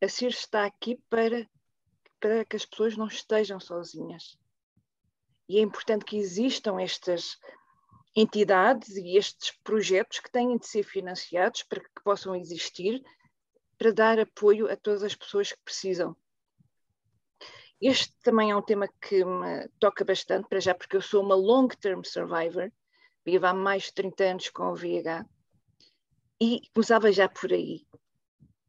A 0.00 0.08
CIR 0.08 0.30
está 0.30 0.64
aqui 0.64 1.00
para, 1.08 1.48
para 2.20 2.44
que 2.44 2.56
as 2.56 2.64
pessoas 2.64 2.96
não 2.96 3.06
estejam 3.06 3.58
sozinhas. 3.58 4.38
E 5.48 5.58
é 5.58 5.62
importante 5.62 6.04
que 6.04 6.16
existam 6.16 6.80
estas 6.80 7.38
entidades 8.14 8.96
e 8.96 9.16
estes 9.16 9.52
projetos 9.62 10.20
que 10.20 10.30
têm 10.30 10.56
de 10.58 10.66
ser 10.66 10.82
financiados 10.82 11.62
para 11.62 11.80
que 11.80 12.02
possam 12.02 12.34
existir, 12.34 13.02
para 13.78 13.92
dar 13.92 14.18
apoio 14.18 14.70
a 14.70 14.76
todas 14.76 15.02
as 15.02 15.14
pessoas 15.14 15.52
que 15.52 15.62
precisam. 15.64 16.16
Este 17.80 18.12
também 18.22 18.50
é 18.50 18.56
um 18.56 18.62
tema 18.62 18.88
que 19.00 19.24
me 19.24 19.68
toca 19.78 20.04
bastante, 20.04 20.48
para 20.48 20.58
já, 20.58 20.74
porque 20.74 20.96
eu 20.96 21.02
sou 21.02 21.22
uma 21.22 21.36
long-term 21.36 22.02
survivor, 22.02 22.72
vivo 23.28 23.46
há 23.46 23.52
mais 23.52 23.84
de 23.84 23.94
30 23.94 24.24
anos 24.24 24.48
com 24.48 24.64
o 24.64 24.74
VIH, 24.74 25.26
e 26.40 26.62
começava 26.72 27.12
já 27.12 27.28
por 27.28 27.52
aí. 27.52 27.86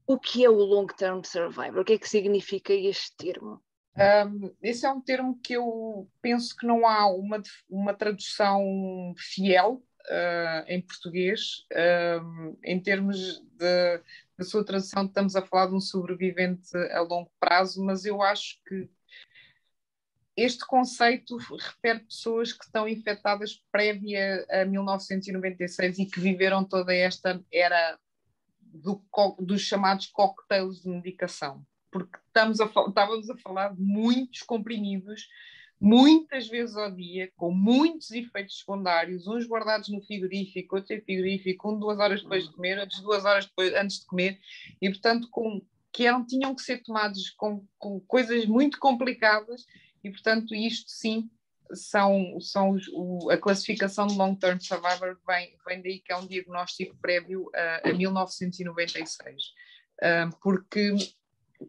O 0.05 0.19
que 0.19 0.43
é 0.43 0.49
o 0.49 0.55
long-term 0.55 1.21
survivor? 1.23 1.79
O 1.79 1.85
que 1.85 1.93
é 1.93 1.97
que 1.97 2.09
significa 2.09 2.73
este 2.73 3.15
termo? 3.15 3.61
Um, 3.95 4.53
esse 4.61 4.85
é 4.85 4.91
um 4.91 4.99
termo 4.99 5.39
que 5.41 5.53
eu 5.53 6.09
penso 6.21 6.55
que 6.55 6.65
não 6.65 6.85
há 6.85 7.07
uma, 7.07 7.41
uma 7.69 7.93
tradução 7.93 9.13
fiel 9.17 9.83
uh, 10.09 10.65
em 10.67 10.81
português. 10.81 11.65
Um, 12.21 12.57
em 12.63 12.81
termos 12.81 13.39
de, 13.39 14.01
da 14.37 14.43
sua 14.43 14.65
tradução, 14.65 15.05
estamos 15.05 15.35
a 15.35 15.45
falar 15.45 15.67
de 15.67 15.75
um 15.75 15.81
sobrevivente 15.81 16.75
a 16.91 17.01
longo 17.01 17.31
prazo, 17.39 17.83
mas 17.83 18.03
eu 18.03 18.21
acho 18.21 18.59
que 18.67 18.89
este 20.35 20.65
conceito 20.65 21.37
refere 21.37 21.99
pessoas 21.99 22.53
que 22.53 22.63
estão 22.63 22.87
infectadas 22.87 23.61
prévia 23.71 24.45
a 24.49 24.65
1996 24.65 25.99
e 25.99 26.05
que 26.05 26.19
viveram 26.19 26.63
toda 26.63 26.93
esta 26.93 27.43
era 27.51 27.97
do, 28.73 29.01
dos 29.39 29.61
chamados 29.61 30.07
cocktails 30.07 30.81
de 30.81 30.89
medicação, 30.89 31.65
porque 31.91 32.17
estamos 32.27 32.59
a, 32.61 32.65
estávamos 32.65 33.29
a 33.29 33.37
falar 33.37 33.73
de 33.73 33.81
muitos 33.81 34.41
comprimidos, 34.41 35.27
muitas 35.81 36.47
vezes 36.47 36.75
ao 36.75 36.91
dia, 36.91 37.31
com 37.35 37.51
muitos 37.51 38.11
efeitos 38.11 38.59
secundários, 38.59 39.27
uns 39.27 39.47
guardados 39.47 39.89
no 39.89 40.01
frigorífico, 40.01 40.75
outros 40.75 40.91
em 40.91 41.01
frigorífico, 41.01 41.71
um 41.71 41.79
duas 41.79 41.99
horas 41.99 42.21
depois 42.21 42.45
de 42.45 42.53
comer, 42.53 42.79
outros 42.79 43.01
duas 43.01 43.25
horas 43.25 43.45
depois, 43.45 43.73
antes 43.73 43.99
de 43.99 44.05
comer, 44.05 44.39
e 44.81 44.89
portanto 44.89 45.27
com, 45.31 45.61
que 45.91 46.05
eram, 46.05 46.25
tinham 46.25 46.53
que 46.53 46.61
ser 46.61 46.83
tomados 46.83 47.29
com, 47.31 47.65
com 47.77 47.99
coisas 48.01 48.45
muito 48.45 48.77
complicadas 48.77 49.65
e, 50.03 50.09
portanto, 50.09 50.53
isto 50.55 50.89
sim 50.89 51.29
são, 51.73 52.39
são 52.39 52.71
os, 52.71 52.87
o, 52.93 53.29
a 53.29 53.37
classificação 53.37 54.07
de 54.07 54.17
Long 54.17 54.35
Term 54.35 54.59
Survivor 54.59 55.17
vem, 55.27 55.55
vem 55.67 55.81
daí 55.81 55.99
que 55.99 56.11
é 56.11 56.17
um 56.17 56.25
diagnóstico 56.25 56.95
prévio 56.97 57.49
a, 57.55 57.89
a 57.89 57.93
1996. 57.93 59.43
Uh, 60.01 60.35
porque, 60.41 60.95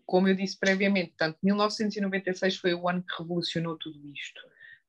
como 0.06 0.28
eu 0.28 0.34
disse 0.34 0.58
previamente, 0.58 1.08
portanto, 1.10 1.38
1996 1.42 2.56
foi 2.56 2.74
o 2.74 2.88
ano 2.88 3.02
que 3.02 3.22
revolucionou 3.22 3.76
tudo 3.76 3.98
isto. 4.08 4.40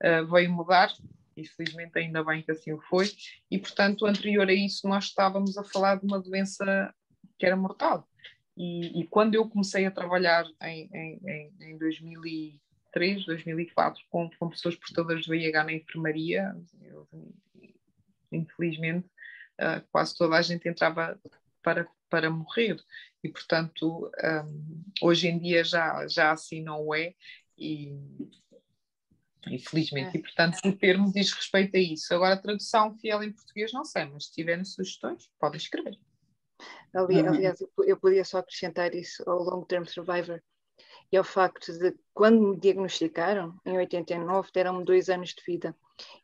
Uh, 0.04 0.26
veio 0.32 0.52
mudar, 0.52 0.94
e 1.36 1.46
felizmente 1.46 1.98
ainda 1.98 2.24
bem 2.24 2.42
que 2.42 2.52
assim 2.52 2.78
foi, 2.90 3.12
e 3.50 3.58
portanto, 3.58 4.06
anterior 4.06 4.48
a 4.48 4.54
isso, 4.54 4.88
nós 4.88 5.06
estávamos 5.06 5.58
a 5.58 5.64
falar 5.64 5.96
de 5.96 6.06
uma 6.06 6.20
doença 6.20 6.94
que 7.38 7.46
era 7.46 7.56
mortal. 7.56 8.08
E, 8.56 9.02
e 9.02 9.08
quando 9.08 9.36
eu 9.36 9.48
comecei 9.50 9.86
a 9.86 9.92
trabalhar 9.92 10.46
em, 10.62 10.90
em, 10.94 11.52
em 11.62 11.78
2000 11.78 12.26
2003, 12.94 13.26
2004, 13.26 14.04
com, 14.10 14.30
com 14.38 14.50
pessoas 14.50 14.76
portadoras 14.76 15.24
de 15.24 15.30
VIH 15.30 15.64
na 15.64 15.74
enfermaria. 15.74 16.56
Eu, 16.82 17.08
infelizmente, 18.32 19.08
uh, 19.60 19.86
quase 19.92 20.16
toda 20.18 20.36
a 20.36 20.42
gente 20.42 20.68
entrava 20.68 21.20
para, 21.62 21.88
para 22.10 22.30
morrer. 22.30 22.78
E, 23.24 23.30
portanto, 23.30 24.12
um, 24.24 24.84
hoje 25.02 25.28
em 25.28 25.40
dia 25.40 25.64
já, 25.64 26.08
já 26.08 26.32
assim 26.32 26.62
não 26.62 26.94
é. 26.94 27.14
E, 27.58 27.94
infelizmente, 29.48 30.16
é. 30.16 30.20
e 30.20 30.22
portanto 30.22 30.58
o 30.66 30.76
termo 30.76 31.12
diz 31.12 31.32
respeito 31.32 31.76
a 31.76 31.80
isso. 31.80 32.14
Agora, 32.14 32.36
a 32.36 32.42
tradução 32.42 32.98
fiel 32.98 33.24
em 33.24 33.32
português 33.32 33.72
não 33.72 33.86
sei, 33.86 34.06
mas 34.06 34.26
se 34.26 34.34
tiverem 34.34 34.66
sugestões, 34.66 35.30
podem 35.40 35.58
escrever. 35.58 35.98
Aliás, 36.94 37.28
uhum. 37.28 37.34
aliás 37.34 37.62
eu 37.86 37.98
podia 37.98 38.24
só 38.24 38.40
acrescentar 38.40 38.94
isso 38.94 39.28
ao 39.28 39.44
long 39.44 39.64
term 39.64 39.86
survivor, 39.86 40.42
e 41.12 41.18
ao 41.18 41.24
facto 41.24 41.72
de, 41.78 41.94
quando 42.14 42.42
me 42.42 42.60
diagnosticaram, 42.60 43.60
em 43.66 43.78
89, 43.78 44.50
deram-me 44.54 44.86
dois 44.86 45.10
anos 45.10 45.30
de 45.30 45.44
vida. 45.46 45.76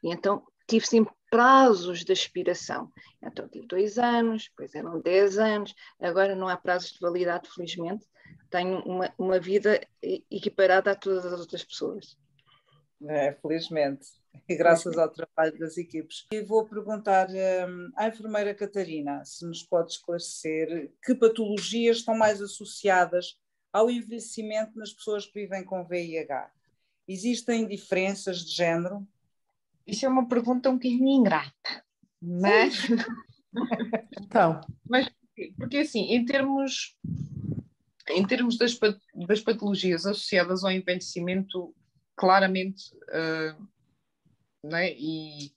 E 0.02 0.12
então 0.12 0.46
tive 0.68 0.86
sempre 0.86 1.14
prazos 1.30 2.04
de 2.04 2.14
expiração. 2.14 2.92
Então 3.22 3.48
tive 3.48 3.68
dois 3.68 3.98
anos, 3.98 4.50
depois 4.50 4.74
eram 4.74 5.02
dez 5.02 5.38
anos, 5.38 5.76
agora 6.00 6.36
não 6.36 6.48
há 6.48 6.56
prazos 6.56 6.92
de 6.92 7.00
validade, 7.00 7.50
felizmente. 7.50 8.06
Tenho 8.50 8.80
uma, 8.84 9.14
uma 9.18 9.40
vida 9.40 9.82
equiparada 10.32 10.92
a 10.92 10.96
todas 10.96 11.26
as 11.26 11.40
outras 11.40 11.64
pessoas. 11.64 12.18
É, 13.06 13.34
felizmente, 13.34 14.08
e 14.50 14.56
graças 14.56 14.98
ao 14.98 15.10
trabalho 15.10 15.58
das 15.60 15.78
equipes. 15.78 16.26
E 16.32 16.42
vou 16.42 16.66
perguntar 16.66 17.28
um, 17.30 17.92
à 17.96 18.08
enfermeira 18.08 18.56
Catarina 18.56 19.24
se 19.24 19.46
nos 19.46 19.64
pode 19.64 19.92
esclarecer 19.92 20.92
que 21.04 21.14
patologias 21.14 21.98
estão 21.98 22.18
mais 22.18 22.42
associadas 22.42 23.38
ao 23.71 23.89
envelhecimento 23.89 24.77
nas 24.77 24.93
pessoas 24.93 25.25
que 25.25 25.41
vivem 25.41 25.63
com 25.63 25.86
VIH? 25.86 26.51
Existem 27.07 27.67
diferenças 27.67 28.45
de 28.45 28.51
género? 28.51 29.07
Isso 29.86 30.05
é 30.05 30.09
uma 30.09 30.27
pergunta 30.27 30.69
um 30.69 30.74
bocadinho 30.74 31.07
ingrata, 31.07 31.86
mas. 32.21 32.88
então. 34.21 34.59
Mas, 34.88 35.09
porque 35.57 35.77
assim, 35.77 36.12
em 36.13 36.25
termos, 36.25 36.97
em 38.09 38.25
termos 38.27 38.57
das, 38.57 38.77
das 39.27 39.39
patologias 39.39 40.05
associadas 40.05 40.63
ao 40.63 40.71
envelhecimento, 40.71 41.74
claramente, 42.15 42.93
uh, 42.93 43.67
né? 44.67 44.91
e 44.93 45.53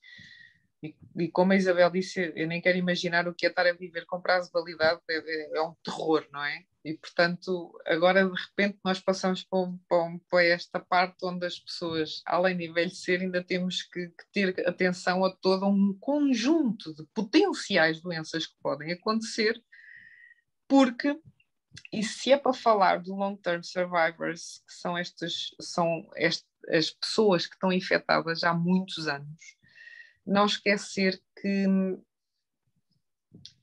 e, 0.82 0.96
e, 1.16 1.28
como 1.28 1.52
a 1.52 1.56
Isabel 1.56 1.90
disse, 1.90 2.32
eu 2.34 2.46
nem 2.46 2.60
quero 2.60 2.78
imaginar 2.78 3.28
o 3.28 3.34
que 3.34 3.44
é 3.44 3.50
estar 3.50 3.66
a 3.66 3.72
viver 3.72 4.06
com 4.06 4.20
prazo 4.20 4.46
de 4.46 4.52
validade, 4.52 5.00
é, 5.10 5.18
é, 5.18 5.58
é 5.58 5.62
um 5.62 5.74
terror, 5.84 6.26
não 6.32 6.42
é? 6.42 6.64
E 6.82 6.94
portanto, 6.94 7.78
agora 7.86 8.24
de 8.24 8.40
repente 8.40 8.78
nós 8.82 8.98
passamos 8.98 9.44
para, 9.44 9.70
para, 9.86 10.18
para, 10.30 10.44
esta 10.44 10.80
parte 10.80 11.18
onde 11.24 11.44
as 11.44 11.58
pessoas, 11.58 12.22
além 12.24 12.56
de 12.56 12.64
envelhecer, 12.64 13.20
ainda 13.20 13.44
temos 13.44 13.82
que, 13.82 14.08
que, 14.08 14.24
ter 14.32 14.66
atenção 14.66 15.22
a 15.22 15.30
todo 15.30 15.66
um 15.66 15.94
conjunto 16.00 16.94
de 16.94 17.04
potenciais 17.14 18.00
doenças 18.00 18.46
que 18.46 18.56
podem 18.62 18.92
acontecer, 18.92 19.62
porque, 20.66 21.14
e 21.92 22.02
se 22.02 22.32
é 22.32 22.38
para 22.38 22.54
falar 22.54 23.02
de 23.02 23.10
long-term 23.10 23.62
survivors, 23.62 24.62
que 24.66 24.72
são 24.72 24.96
estas, 24.96 25.50
são 25.60 26.08
as 26.16 26.90
pessoas 26.90 27.46
que 27.46 27.54
estão 27.54 27.70
infectadas 27.70 28.42
há 28.44 28.54
muitos 28.54 29.06
anos, 29.06 29.59
não 30.26 30.46
esquecer 30.46 31.20
que, 31.40 31.66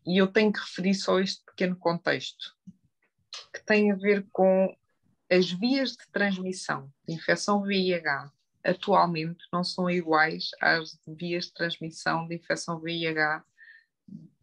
e 0.05 0.17
eu 0.17 0.27
tenho 0.27 0.51
que 0.51 0.59
referir 0.59 0.95
só 0.95 1.19
este 1.19 1.43
pequeno 1.45 1.75
contexto, 1.75 2.55
que 3.53 3.63
tem 3.65 3.91
a 3.91 3.95
ver 3.95 4.25
com 4.31 4.75
as 5.29 5.51
vias 5.51 5.91
de 5.91 6.07
transmissão 6.11 6.91
de 7.07 7.13
infecção 7.13 7.61
VIH 7.63 8.31
atualmente 8.67 9.45
não 9.51 9.63
são 9.63 9.89
iguais 9.89 10.49
às 10.59 10.99
vias 11.07 11.45
de 11.45 11.53
transmissão 11.53 12.27
de 12.27 12.35
infecção 12.35 12.79
VIH 12.79 13.43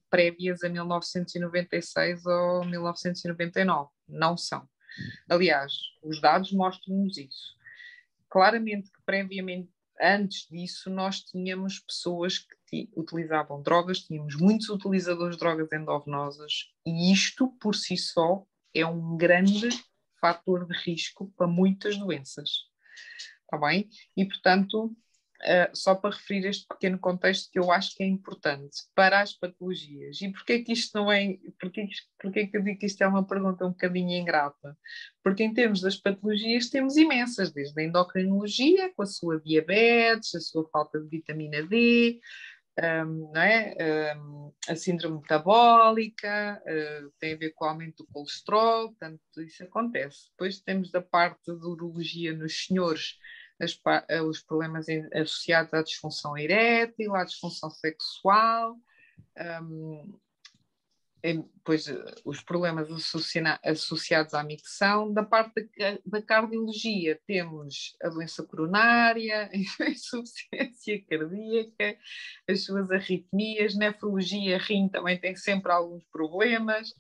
prévias 0.09 0.62
a 0.62 0.68
1996 0.68 2.25
ou 2.25 2.64
1999. 2.64 3.90
Não 4.09 4.37
são. 4.37 4.66
Aliás, 5.28 5.73
os 6.02 6.21
dados 6.21 6.52
mostram-nos 6.52 7.18
isso. 7.18 7.54
Claramente 8.30 8.90
que 8.90 9.02
previamente 9.04 9.71
antes 10.01 10.49
disso, 10.49 10.91
nós 10.91 11.21
tínhamos 11.21 11.81
pessoas 11.81 12.47
que 12.67 12.91
utilizavam 12.97 13.63
drogas, 13.63 14.01
tínhamos 14.01 14.37
muitos 14.37 14.69
utilizadores 14.69 15.37
de 15.37 15.41
drogas 15.41 15.73
endovenosas, 15.73 16.73
e 16.87 17.13
isto 17.13 17.49
por 17.61 17.75
si 17.75 17.97
só 17.97 18.45
é 18.75 18.85
um 18.85 19.17
grande 19.17 19.69
fator 20.21 20.67
de 20.67 20.75
risco 20.79 21.33
para 21.37 21.47
muitas 21.47 21.97
doenças. 21.97 22.51
Está 23.43 23.59
bem? 23.59 23.89
E, 24.17 24.25
portanto, 24.25 24.97
uh, 25.45 25.77
só 25.77 25.95
para 25.95 26.15
referir 26.15 26.47
este 26.47 26.67
pequeno 26.67 26.99
contexto 26.99 27.51
que 27.51 27.59
eu 27.59 27.71
acho 27.71 27.95
que 27.95 28.03
é 28.03 28.07
importante 28.07 28.77
para 28.95 29.21
as 29.21 29.33
patologias. 29.33 30.21
E 30.21 30.31
porquê 30.31 30.61
que 30.61 30.73
isto 30.73 30.99
não 30.99 31.11
é. 31.13 31.37
Porquê, 31.61 31.87
porquê 32.21 32.47
que 32.47 32.57
eu 32.57 32.63
digo 32.63 32.79
que 32.79 32.87
isto 32.87 33.03
é 33.03 33.07
uma 33.07 33.27
pergunta 33.27 33.67
um 33.67 33.71
bocadinho 33.71 34.11
ingrata? 34.11 34.77
Porque 35.23 35.45
em 35.45 35.53
termos 35.53 35.81
das 35.81 35.97
patologias 35.97 36.69
temos 36.69 36.97
imensas, 36.97 37.53
desde 37.53 37.81
a 37.81 37.85
endocrinologia, 37.85 38.93
com 38.95 39.03
a 39.03 39.07
sua 39.07 39.41
diabetes, 39.41 40.35
a 40.35 40.41
sua 40.41 40.69
falta 40.71 41.01
de 41.01 41.09
vitamina 41.09 41.63
D, 41.63 42.21
um, 42.79 43.31
não 43.33 43.41
é? 43.41 44.17
Um, 44.17 44.53
a 44.69 44.75
síndrome 44.75 45.21
metabólica, 45.21 46.61
uh, 46.67 47.13
tem 47.21 47.35
a 47.35 47.37
ver 47.37 47.51
com 47.51 47.65
o 47.65 47.69
aumento 47.69 47.99
do 47.99 48.13
colesterol, 48.13 48.89
portanto, 48.89 49.21
isso 49.39 49.63
acontece. 49.63 50.31
Depois 50.31 50.61
temos 50.61 50.91
da 50.91 51.01
parte 51.01 51.47
da 51.47 51.69
urologia 51.69 52.33
nos 52.33 52.67
senhores, 52.67 53.17
as, 53.61 53.78
eh, 54.08 54.23
os 54.23 54.40
problemas 54.40 54.87
associados 55.12 55.73
à 55.75 55.82
disfunção 55.82 56.37
erétil, 56.37 57.14
à 57.14 57.25
disfunção 57.25 57.70
sexual. 57.70 58.76
Um, 59.38 60.18
pois, 61.64 61.87
os 62.25 62.42
problemas 62.42 62.88
associados 63.64 64.34
à 64.34 64.44
micção. 64.44 65.12
Da 65.12 65.23
parte 65.23 65.68
da, 65.78 65.99
da 66.04 66.23
cardiologia, 66.23 67.18
temos 67.26 67.96
a 68.02 68.08
doença 68.11 68.44
coronária, 68.44 69.50
a 69.50 69.56
insuficiência 69.88 71.02
cardíaca, 71.08 71.99
as 72.49 72.64
suas 72.64 72.90
arritmias, 72.90 73.75
nefrologia, 73.75 74.58
rim 74.58 74.88
também 74.88 75.18
tem 75.18 75.34
sempre 75.34 75.73
alguns 75.73 76.04
problemas 76.12 76.92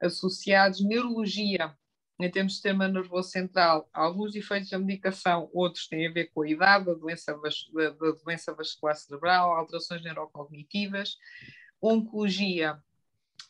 associados, 0.00 0.84
neurologia, 0.84 1.74
em 2.18 2.30
termos 2.30 2.52
de 2.52 2.56
sistema 2.56 2.88
nervoso 2.88 3.28
central, 3.28 3.88
alguns 3.92 4.34
efeitos 4.34 4.70
da 4.70 4.78
medicação, 4.78 5.50
outros 5.52 5.86
têm 5.86 6.06
a 6.06 6.12
ver 6.12 6.30
com 6.32 6.42
a 6.42 6.48
idade, 6.48 6.86
da 6.86 6.94
doença, 6.94 7.32
da, 7.34 8.10
doença 8.24 8.54
vascular 8.54 8.96
cerebral, 8.96 9.52
alterações 9.52 10.02
neurocognitivas, 10.02 11.18
oncologia, 11.80 12.82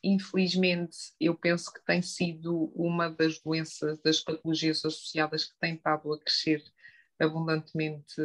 infelizmente, 0.02 0.96
eu 1.20 1.34
penso 1.34 1.72
que 1.72 1.84
tem 1.84 2.02
sido 2.02 2.72
uma 2.74 3.08
das 3.08 3.38
doenças, 3.38 4.00
das 4.00 4.20
patologias 4.20 4.84
associadas 4.84 5.44
que 5.44 5.58
tem 5.60 5.74
estado 5.74 6.12
a 6.12 6.18
crescer 6.18 6.62
abundantemente 7.18 8.20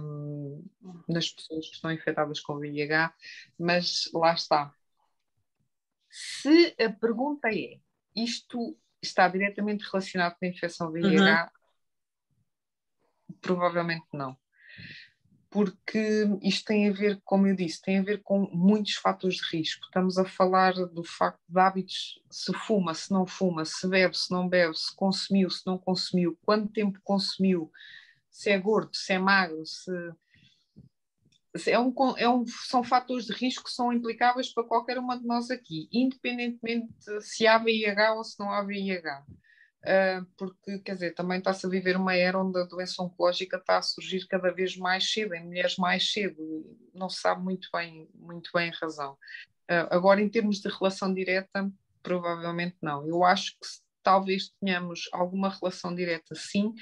um, 0.00 0.64
nas 1.08 1.30
pessoas 1.30 1.68
que 1.68 1.74
estão 1.76 1.92
infectadas 1.92 2.40
com 2.40 2.58
VIH, 2.58 3.14
mas 3.58 4.10
lá 4.12 4.34
está. 4.34 4.74
Se 6.10 6.74
a 6.78 6.90
pergunta 6.90 7.48
é, 7.48 7.78
isto 8.14 8.76
está 9.06 9.28
diretamente 9.28 9.84
relacionado 9.90 10.36
com 10.38 10.44
a 10.44 10.48
infecção 10.48 10.90
VIH, 10.90 11.50
uhum. 13.28 13.36
provavelmente 13.40 14.06
não 14.12 14.36
porque 15.56 16.28
isto 16.42 16.66
tem 16.66 16.86
a 16.86 16.92
ver, 16.92 17.18
como 17.24 17.46
eu 17.46 17.56
disse, 17.56 17.80
tem 17.80 17.98
a 17.98 18.02
ver 18.02 18.22
com 18.22 18.46
muitos 18.52 18.96
fatores 18.96 19.36
de 19.36 19.56
risco. 19.56 19.86
Estamos 19.86 20.18
a 20.18 20.24
falar 20.26 20.74
do 20.74 21.02
facto 21.02 21.40
de 21.48 21.58
hábitos, 21.58 22.20
se 22.30 22.52
fuma, 22.52 22.92
se 22.92 23.10
não 23.10 23.26
fuma, 23.26 23.64
se 23.64 23.88
bebe, 23.88 24.14
se 24.14 24.30
não 24.30 24.46
bebe, 24.46 24.76
se 24.76 24.94
consumiu, 24.94 25.48
se 25.48 25.66
não 25.66 25.78
consumiu, 25.78 26.38
quanto 26.44 26.70
tempo 26.70 27.00
consumiu, 27.02 27.72
se 28.30 28.50
é 28.50 28.58
gordo, 28.58 28.94
se 28.94 29.14
é 29.14 29.18
magro, 29.18 29.64
se... 29.64 29.90
É 31.66 31.78
um, 31.78 31.92
é 32.16 32.28
um, 32.28 32.44
são 32.46 32.82
fatores 32.82 33.26
de 33.26 33.32
risco 33.32 33.64
que 33.64 33.70
são 33.70 33.92
implicáveis 33.92 34.52
para 34.52 34.64
qualquer 34.64 34.98
uma 34.98 35.18
de 35.18 35.26
nós 35.26 35.50
aqui, 35.50 35.88
independentemente 35.92 36.92
se 37.20 37.46
há 37.46 37.58
VIH 37.58 38.14
ou 38.14 38.24
se 38.24 38.38
não 38.38 38.50
há 38.50 38.62
VIH. 38.62 39.24
Uh, 39.86 40.26
porque, 40.36 40.80
quer 40.80 40.94
dizer, 40.94 41.14
também 41.14 41.38
está-se 41.38 41.64
a 41.64 41.68
viver 41.68 41.96
uma 41.96 42.14
era 42.16 42.42
onde 42.42 42.58
a 42.58 42.64
doença 42.64 43.00
oncológica 43.02 43.56
está 43.56 43.78
a 43.78 43.82
surgir 43.82 44.26
cada 44.26 44.52
vez 44.52 44.76
mais 44.76 45.12
cedo, 45.12 45.34
em 45.34 45.44
mulheres 45.44 45.76
mais 45.76 46.10
cedo, 46.10 46.36
não 46.92 47.08
se 47.08 47.20
sabe 47.20 47.42
muito 47.44 47.68
bem, 47.72 48.08
muito 48.14 48.50
bem 48.52 48.70
a 48.70 48.76
razão. 48.80 49.12
Uh, 49.70 49.86
agora, 49.90 50.20
em 50.20 50.28
termos 50.28 50.58
de 50.58 50.68
relação 50.68 51.14
direta, 51.14 51.70
provavelmente 52.02 52.76
não. 52.82 53.06
Eu 53.06 53.22
acho 53.22 53.52
que 53.52 53.68
talvez 54.02 54.52
tenhamos 54.60 55.08
alguma 55.12 55.48
relação 55.50 55.94
direta, 55.94 56.34
sim, 56.34 56.72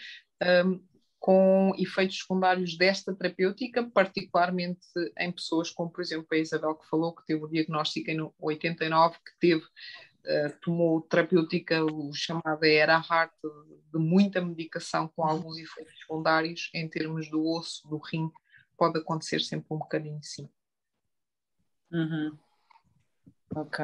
um, 0.67 0.83
com 1.25 1.73
efeitos 1.79 2.19
secundários 2.19 2.77
desta 2.77 3.15
terapêutica, 3.15 3.83
particularmente 3.83 4.87
em 5.19 5.33
pessoas 5.33 5.71
como, 5.71 5.89
por 5.89 6.03
exemplo, 6.03 6.27
a 6.31 6.37
Isabel 6.37 6.75
que 6.75 6.87
falou, 6.87 7.15
que 7.15 7.25
teve 7.25 7.43
o 7.43 7.49
diagnóstico 7.49 8.11
em 8.11 8.31
89, 8.39 9.17
que 9.17 9.39
teve 9.41 9.65
uh, 9.65 10.61
tomou 10.61 11.01
terapêutica, 11.01 11.83
o 11.83 12.13
chamado 12.13 12.63
era 12.63 12.99
hard, 12.99 13.31
de 13.43 13.99
muita 13.99 14.43
medicação 14.43 15.09
com 15.17 15.25
alguns 15.25 15.57
efeitos 15.57 15.99
secundários 15.99 16.69
em 16.75 16.87
termos 16.87 17.31
do 17.31 17.43
osso, 17.43 17.89
do 17.89 17.97
rim, 17.97 18.31
pode 18.77 18.99
acontecer 18.99 19.41
sempre 19.41 19.69
um 19.71 19.79
bocadinho 19.79 20.21
sim. 20.23 20.47
Uhum. 21.91 22.37
Ok. 23.57 23.83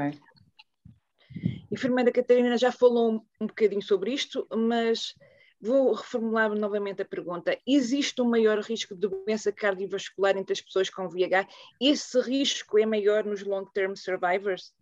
Enfermeira 1.72 2.12
Catarina 2.12 2.58
já 2.58 2.70
falou 2.70 3.24
um 3.40 3.46
bocadinho 3.46 3.80
sobre 3.80 4.12
isto, 4.12 4.46
mas 4.54 5.14
vou 5.60 5.92
reformular 5.92 6.54
novamente 6.54 7.02
a 7.02 7.04
pergunta. 7.04 7.58
Existe 7.66 8.20
um 8.22 8.28
maior 8.28 8.58
risco 8.60 8.94
de 8.94 9.08
doença 9.08 9.52
cardiovascular 9.52 10.36
entre 10.36 10.52
as 10.52 10.60
pessoas 10.60 10.88
com 10.88 11.08
VIH? 11.08 11.46
Esse 11.80 12.20
risco 12.20 12.78
é 12.78 12.86
maior 12.86 13.24
nos 13.24 13.42
long-term 13.42 13.94
survivors? 13.94 14.72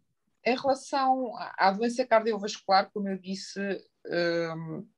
Em 0.44 0.56
relação 0.56 1.32
à 1.58 1.72
doença 1.72 2.06
cardiovascular, 2.06 2.90
como 2.92 3.08
eu 3.08 3.18
disse, 3.18 3.60
hum, 4.06 4.88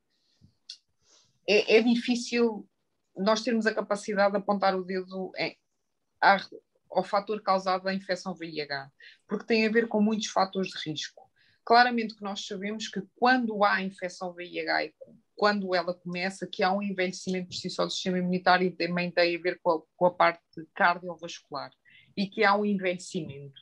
é, 1.48 1.78
é, 1.78 1.82
difícil 1.82 2.68
nós 3.16 3.42
termos 3.42 3.66
a 3.66 3.74
capacidade 3.74 4.32
de 4.32 4.38
apontar 4.38 4.76
o 4.76 4.84
dedo 4.84 5.32
em, 5.36 5.56
ao 6.90 7.02
fator 7.02 7.42
causado 7.42 7.84
da 7.84 7.94
infecção 7.94 8.34
VIH, 8.34 8.90
porque 9.26 9.46
tem 9.46 9.66
a 9.66 9.70
ver 9.70 9.88
com 9.88 10.00
muitos 10.00 10.28
fatores 10.28 10.70
de 10.70 10.90
risco. 10.90 11.28
Claramente 11.64 12.14
que 12.14 12.22
nós 12.22 12.46
sabemos 12.46 12.88
que 12.88 13.02
quando 13.16 13.64
há 13.64 13.82
infecção 13.82 14.32
VIH 14.32 14.84
e 14.84 14.94
quando 15.40 15.74
ela 15.74 15.94
começa, 15.94 16.46
que 16.46 16.62
há 16.62 16.70
um 16.70 16.82
envelhecimento 16.82 17.54
só 17.70 17.86
do 17.86 17.90
sistema 17.90 18.18
imunitário 18.18 18.66
e 18.66 18.70
também 18.70 19.10
tem 19.10 19.34
a 19.34 19.40
ver 19.40 19.58
com 19.62 19.70
a, 19.70 19.82
com 19.96 20.04
a 20.04 20.10
parte 20.10 20.42
cardiovascular 20.74 21.70
e 22.14 22.26
que 22.26 22.44
há 22.44 22.54
um 22.54 22.62
envelhecimento. 22.62 23.58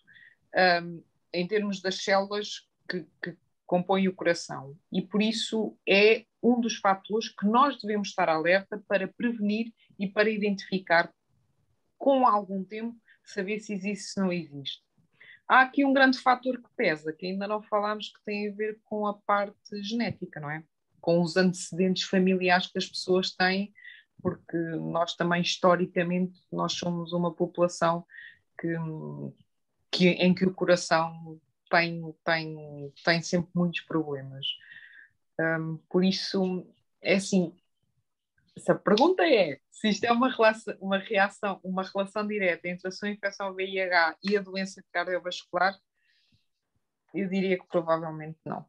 Um, 0.82 1.00
em 1.32 1.46
termos 1.46 1.80
das 1.80 2.02
células 2.02 2.66
que, 2.90 3.06
que 3.22 3.36
compõem 3.64 4.08
o 4.08 4.12
coração. 4.12 4.76
E 4.90 5.00
por 5.00 5.22
isso 5.22 5.78
é 5.88 6.24
um 6.42 6.60
dos 6.60 6.78
fatores 6.78 7.28
que 7.28 7.46
nós 7.46 7.80
devemos 7.80 8.08
estar 8.08 8.28
alerta 8.28 8.82
para 8.88 9.06
prevenir 9.06 9.72
e 10.00 10.08
para 10.08 10.28
identificar 10.28 11.14
com 11.96 12.26
algum 12.26 12.64
tempo, 12.64 12.96
saber 13.24 13.60
se 13.60 13.72
existe 13.72 14.18
ou 14.18 14.26
não 14.26 14.32
existe. 14.32 14.82
Há 15.46 15.60
aqui 15.60 15.84
um 15.84 15.92
grande 15.92 16.18
fator 16.18 16.60
que 16.60 16.74
pesa, 16.76 17.12
que 17.12 17.26
ainda 17.26 17.46
não 17.46 17.62
falámos, 17.62 18.08
que 18.08 18.24
tem 18.24 18.48
a 18.48 18.52
ver 18.52 18.80
com 18.82 19.06
a 19.06 19.14
parte 19.14 19.80
genética, 19.80 20.40
não 20.40 20.50
é? 20.50 20.64
Com 21.00 21.22
os 21.22 21.36
antecedentes 21.36 22.04
familiares 22.04 22.66
que 22.66 22.78
as 22.78 22.86
pessoas 22.86 23.30
têm, 23.30 23.72
porque 24.20 24.56
nós 24.56 25.14
também, 25.14 25.42
historicamente, 25.42 26.40
nós 26.50 26.72
somos 26.72 27.12
uma 27.12 27.32
população 27.32 28.04
que, 28.60 28.74
que, 29.90 30.08
em 30.08 30.34
que 30.34 30.44
o 30.44 30.54
coração 30.54 31.40
tem, 31.70 32.02
tem, 32.24 32.92
tem 33.04 33.22
sempre 33.22 33.50
muitos 33.54 33.80
problemas. 33.82 34.46
Um, 35.38 35.76
por 35.88 36.04
isso, 36.04 36.66
é 37.00 37.14
assim, 37.14 37.54
se 38.56 38.72
a 38.72 38.74
pergunta 38.74 39.22
é 39.22 39.60
se 39.78 39.88
isto 39.90 40.04
é 40.04 40.10
uma 40.10 40.28
relação, 40.28 40.76
uma 40.80 40.98
reação, 40.98 41.60
uma 41.62 41.84
relação 41.84 42.26
direta 42.26 42.68
entre 42.68 42.88
a 42.88 42.90
sua 42.90 43.08
infecção 43.08 43.54
VIH 43.54 44.16
e 44.24 44.36
a 44.36 44.42
doença 44.42 44.82
cardiovascular, 44.90 45.78
eu 47.14 47.28
diria 47.28 47.56
que 47.56 47.66
provavelmente 47.68 48.38
não. 48.44 48.66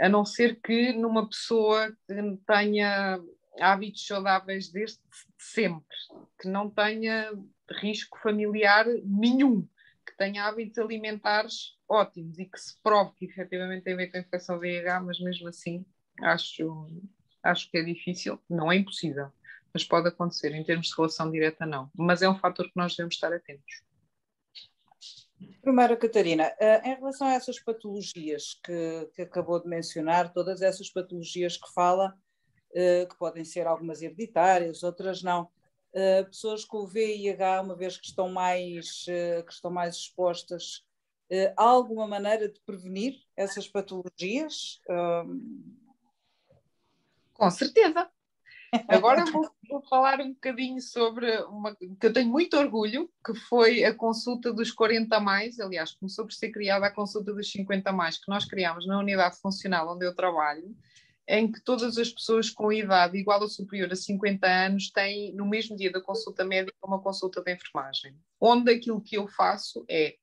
A 0.00 0.08
não 0.08 0.24
ser 0.24 0.60
que 0.60 0.92
numa 0.92 1.28
pessoa 1.28 1.90
que 2.06 2.38
tenha 2.46 3.20
hábitos 3.60 4.06
saudáveis 4.06 4.70
desde 4.70 4.98
sempre, 5.38 5.96
que 6.40 6.48
não 6.48 6.68
tenha 6.68 7.32
risco 7.80 8.18
familiar 8.18 8.86
nenhum 9.04 9.66
que 10.06 10.16
tenha 10.16 10.44
hábitos 10.44 10.78
alimentares 10.78 11.76
ótimos 11.88 12.38
e 12.38 12.46
que 12.46 12.58
se 12.58 12.80
prove 12.82 13.12
que 13.16 13.24
efetivamente 13.26 13.82
tem 13.82 13.94
a 13.94 13.96
ver 13.96 14.06
com 14.10 14.16
a 14.16 14.20
infecção 14.20 14.58
VIH, 14.58 15.00
mas 15.00 15.20
mesmo 15.20 15.48
assim 15.48 15.84
acho, 16.22 16.88
acho 17.42 17.70
que 17.70 17.78
é 17.78 17.82
difícil, 17.82 18.40
não 18.48 18.70
é 18.70 18.76
impossível, 18.76 19.30
mas 19.74 19.84
pode 19.84 20.08
acontecer, 20.08 20.54
em 20.54 20.64
termos 20.64 20.86
de 20.86 20.94
relação 20.96 21.30
direta 21.30 21.66
não, 21.66 21.90
mas 21.94 22.22
é 22.22 22.28
um 22.28 22.38
fator 22.38 22.66
que 22.66 22.76
nós 22.76 22.94
devemos 22.94 23.16
estar 23.16 23.32
atentos. 23.32 23.82
Primeira, 25.60 25.96
Catarina, 25.96 26.54
eh, 26.60 26.80
em 26.84 26.94
relação 26.94 27.26
a 27.26 27.34
essas 27.34 27.58
patologias 27.58 28.58
que, 28.64 29.10
que 29.14 29.22
acabou 29.22 29.60
de 29.60 29.68
mencionar, 29.68 30.32
todas 30.32 30.62
essas 30.62 30.90
patologias 30.90 31.56
que 31.56 31.72
fala, 31.74 32.14
eh, 32.74 33.06
que 33.06 33.16
podem 33.18 33.44
ser 33.44 33.66
algumas 33.66 34.02
hereditárias, 34.02 34.82
outras 34.82 35.22
não, 35.22 35.48
Uh, 35.94 36.26
pessoas 36.26 36.62
com 36.62 36.86
VIH, 36.86 37.62
uma 37.62 37.74
vez 37.74 37.96
que 37.96 38.04
estão 38.04 38.28
mais, 38.28 39.04
que 39.06 39.50
estão 39.50 39.70
mais 39.70 39.94
expostas, 39.94 40.84
há 41.56 41.62
alguma 41.62 42.06
maneira 42.06 42.50
de 42.50 42.60
prevenir 42.66 43.14
essas 43.34 43.66
patologias? 43.66 44.78
Com 47.32 47.50
certeza. 47.50 48.10
Agora 48.88 49.24
vou, 49.26 49.48
vou, 49.68 49.82
falar 49.82 50.20
um 50.20 50.32
bocadinho 50.32 50.80
sobre 50.80 51.30
uma 51.44 51.74
que 51.74 51.88
eu 52.02 52.12
tenho 52.12 52.28
muito 52.28 52.56
orgulho, 52.56 53.10
que 53.24 53.34
foi 53.34 53.84
a 53.84 53.94
consulta 53.94 54.52
dos 54.52 54.70
40 54.72 55.18
mais, 55.20 55.58
aliás, 55.60 55.92
começou 55.92 56.24
por 56.24 56.32
ser 56.32 56.50
criada 56.50 56.86
a 56.86 56.90
consulta 56.90 57.32
dos 57.32 57.50
50 57.50 57.92
mais, 57.92 58.18
que 58.18 58.28
nós 58.28 58.44
criámos 58.44 58.86
na 58.86 58.98
unidade 58.98 59.40
funcional 59.40 59.94
onde 59.94 60.04
eu 60.04 60.14
trabalho, 60.14 60.74
em 61.28 61.50
que 61.50 61.60
todas 61.60 61.98
as 61.98 62.10
pessoas 62.10 62.50
com 62.50 62.72
idade 62.72 63.18
igual 63.18 63.40
ou 63.40 63.48
superior 63.48 63.90
a 63.92 63.96
50 63.96 64.46
anos 64.46 64.90
têm, 64.90 65.32
no 65.34 65.46
mesmo 65.46 65.76
dia 65.76 65.90
da 65.90 66.00
consulta 66.00 66.44
médica, 66.44 66.76
uma 66.84 67.00
consulta 67.00 67.42
de 67.42 67.52
enfermagem, 67.52 68.16
onde 68.40 68.70
aquilo 68.70 69.00
que 69.00 69.16
eu 69.16 69.26
faço 69.26 69.84
é 69.88 70.16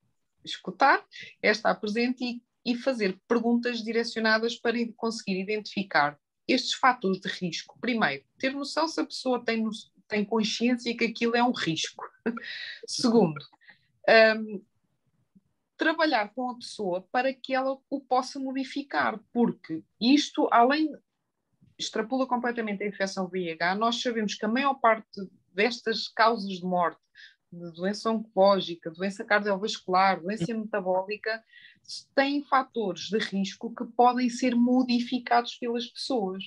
escutar, 0.44 1.04
é 1.42 1.50
estar 1.50 1.76
presente 1.76 2.24
e, 2.24 2.74
e 2.74 2.76
fazer 2.76 3.20
perguntas 3.28 3.84
direcionadas 3.84 4.56
para 4.56 4.78
conseguir 4.96 5.40
identificar 5.40 6.18
estes 6.48 6.74
fatores 6.74 7.20
de 7.20 7.30
risco. 7.30 7.78
Primeiro, 7.80 8.24
ter 8.38 8.52
noção 8.52 8.88
se 8.88 9.00
a 9.00 9.06
pessoa 9.06 9.44
tem, 9.44 9.64
tem 10.08 10.26
consciência 10.26 10.96
que 10.96 11.06
aquilo 11.06 11.36
é 11.36 11.44
um 11.44 11.52
risco. 11.52 12.04
Segundo, 12.88 13.40
um, 14.38 14.62
trabalhar 15.78 16.34
com 16.34 16.50
a 16.50 16.56
pessoa 16.56 17.08
para 17.12 17.34
que 17.34 17.54
ela 17.54 17.78
o 17.90 18.00
possa 18.00 18.40
modificar, 18.40 19.20
porque 19.32 19.84
isto, 20.00 20.48
além, 20.52 20.96
extrapola 21.78 22.28
completamente 22.28 22.84
a 22.84 22.88
infecção 22.88 23.28
VIH, 23.28 23.76
nós 23.76 24.02
sabemos 24.02 24.36
que 24.36 24.46
a 24.46 24.50
maior 24.50 24.76
parte 24.76 25.22
destas 25.54 26.08
causas 26.08 26.50
de 26.50 26.66
morte, 26.66 27.00
de 27.54 27.72
doença 27.72 28.10
oncológica, 28.10 28.90
doença 28.90 29.24
cardiovascular, 29.24 30.22
doença 30.22 30.54
metabólica, 30.54 31.44
têm 32.16 32.44
fatores 32.44 33.10
de 33.10 33.18
risco 33.20 33.74
que 33.74 33.86
podem 33.86 34.30
ser 34.30 34.56
modificados 34.56 35.56
pelas 35.56 35.86
pessoas. 35.86 36.44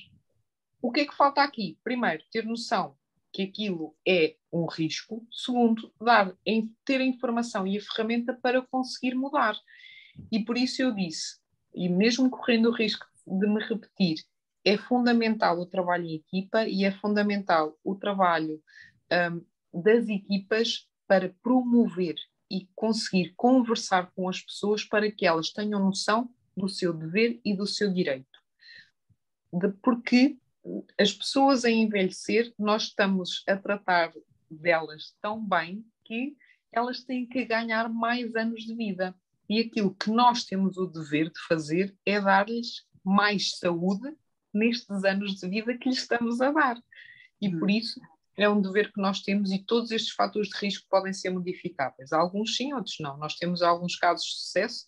O 0.81 0.91
que 0.91 1.01
é 1.01 1.05
que 1.05 1.15
falta 1.15 1.41
aqui? 1.41 1.77
Primeiro, 1.83 2.23
ter 2.31 2.45
noção 2.45 2.95
que 3.31 3.43
aquilo 3.43 3.95
é 4.07 4.35
um 4.51 4.65
risco. 4.65 5.25
Segundo, 5.31 5.93
dar, 6.01 6.35
ter 6.85 7.01
a 7.01 7.05
informação 7.05 7.65
e 7.65 7.77
a 7.77 7.81
ferramenta 7.81 8.33
para 8.33 8.61
conseguir 8.61 9.15
mudar. 9.15 9.57
E 10.31 10.43
por 10.43 10.57
isso 10.57 10.81
eu 10.81 10.91
disse, 10.93 11.37
e 11.73 11.87
mesmo 11.87 12.29
correndo 12.29 12.69
o 12.69 12.73
risco 12.73 13.05
de 13.25 13.47
me 13.47 13.61
repetir, 13.63 14.23
é 14.65 14.77
fundamental 14.77 15.59
o 15.59 15.65
trabalho 15.65 16.05
em 16.05 16.15
equipa 16.15 16.65
e 16.65 16.83
é 16.83 16.91
fundamental 16.91 17.77
o 17.83 17.95
trabalho 17.95 18.61
um, 19.11 19.45
das 19.81 20.09
equipas 20.09 20.86
para 21.07 21.33
promover 21.41 22.15
e 22.49 22.67
conseguir 22.75 23.33
conversar 23.35 24.11
com 24.15 24.29
as 24.29 24.41
pessoas 24.41 24.83
para 24.83 25.11
que 25.11 25.25
elas 25.25 25.51
tenham 25.51 25.83
noção 25.83 26.29
do 26.55 26.67
seu 26.67 26.93
dever 26.93 27.39
e 27.43 27.55
do 27.55 27.67
seu 27.67 27.93
direito. 27.93 28.39
De, 29.51 29.69
porque 29.81 30.37
as 30.99 31.13
pessoas 31.13 31.63
a 31.65 31.69
envelhecer, 31.69 32.53
nós 32.57 32.83
estamos 32.83 33.43
a 33.47 33.55
tratar 33.55 34.13
delas 34.49 35.15
tão 35.21 35.43
bem 35.43 35.85
que 36.03 36.35
elas 36.71 37.03
têm 37.03 37.25
que 37.25 37.45
ganhar 37.45 37.89
mais 37.89 38.35
anos 38.35 38.63
de 38.63 38.75
vida. 38.75 39.15
E 39.49 39.59
aquilo 39.59 39.95
que 39.95 40.09
nós 40.09 40.43
temos 40.43 40.77
o 40.77 40.87
dever 40.87 41.29
de 41.29 41.39
fazer 41.47 41.95
é 42.05 42.19
dar-lhes 42.19 42.85
mais 43.03 43.57
saúde 43.57 44.13
nestes 44.53 45.03
anos 45.03 45.35
de 45.35 45.47
vida 45.47 45.77
que 45.77 45.89
lhes 45.89 45.99
estamos 45.99 46.41
a 46.41 46.51
dar. 46.51 46.81
E 47.39 47.49
por 47.49 47.69
isso 47.69 48.01
é 48.37 48.47
um 48.47 48.61
dever 48.61 48.93
que 48.93 49.01
nós 49.01 49.21
temos 49.21 49.51
e 49.51 49.57
todos 49.57 49.91
estes 49.91 50.13
fatores 50.13 50.49
de 50.49 50.57
risco 50.57 50.85
podem 50.89 51.11
ser 51.11 51.31
modificáveis. 51.31 52.13
Alguns 52.13 52.55
sim, 52.55 52.71
outros 52.73 52.97
não. 52.99 53.17
Nós 53.17 53.35
temos 53.35 53.63
alguns 53.63 53.95
casos 53.95 54.25
de 54.27 54.33
sucesso 54.35 54.85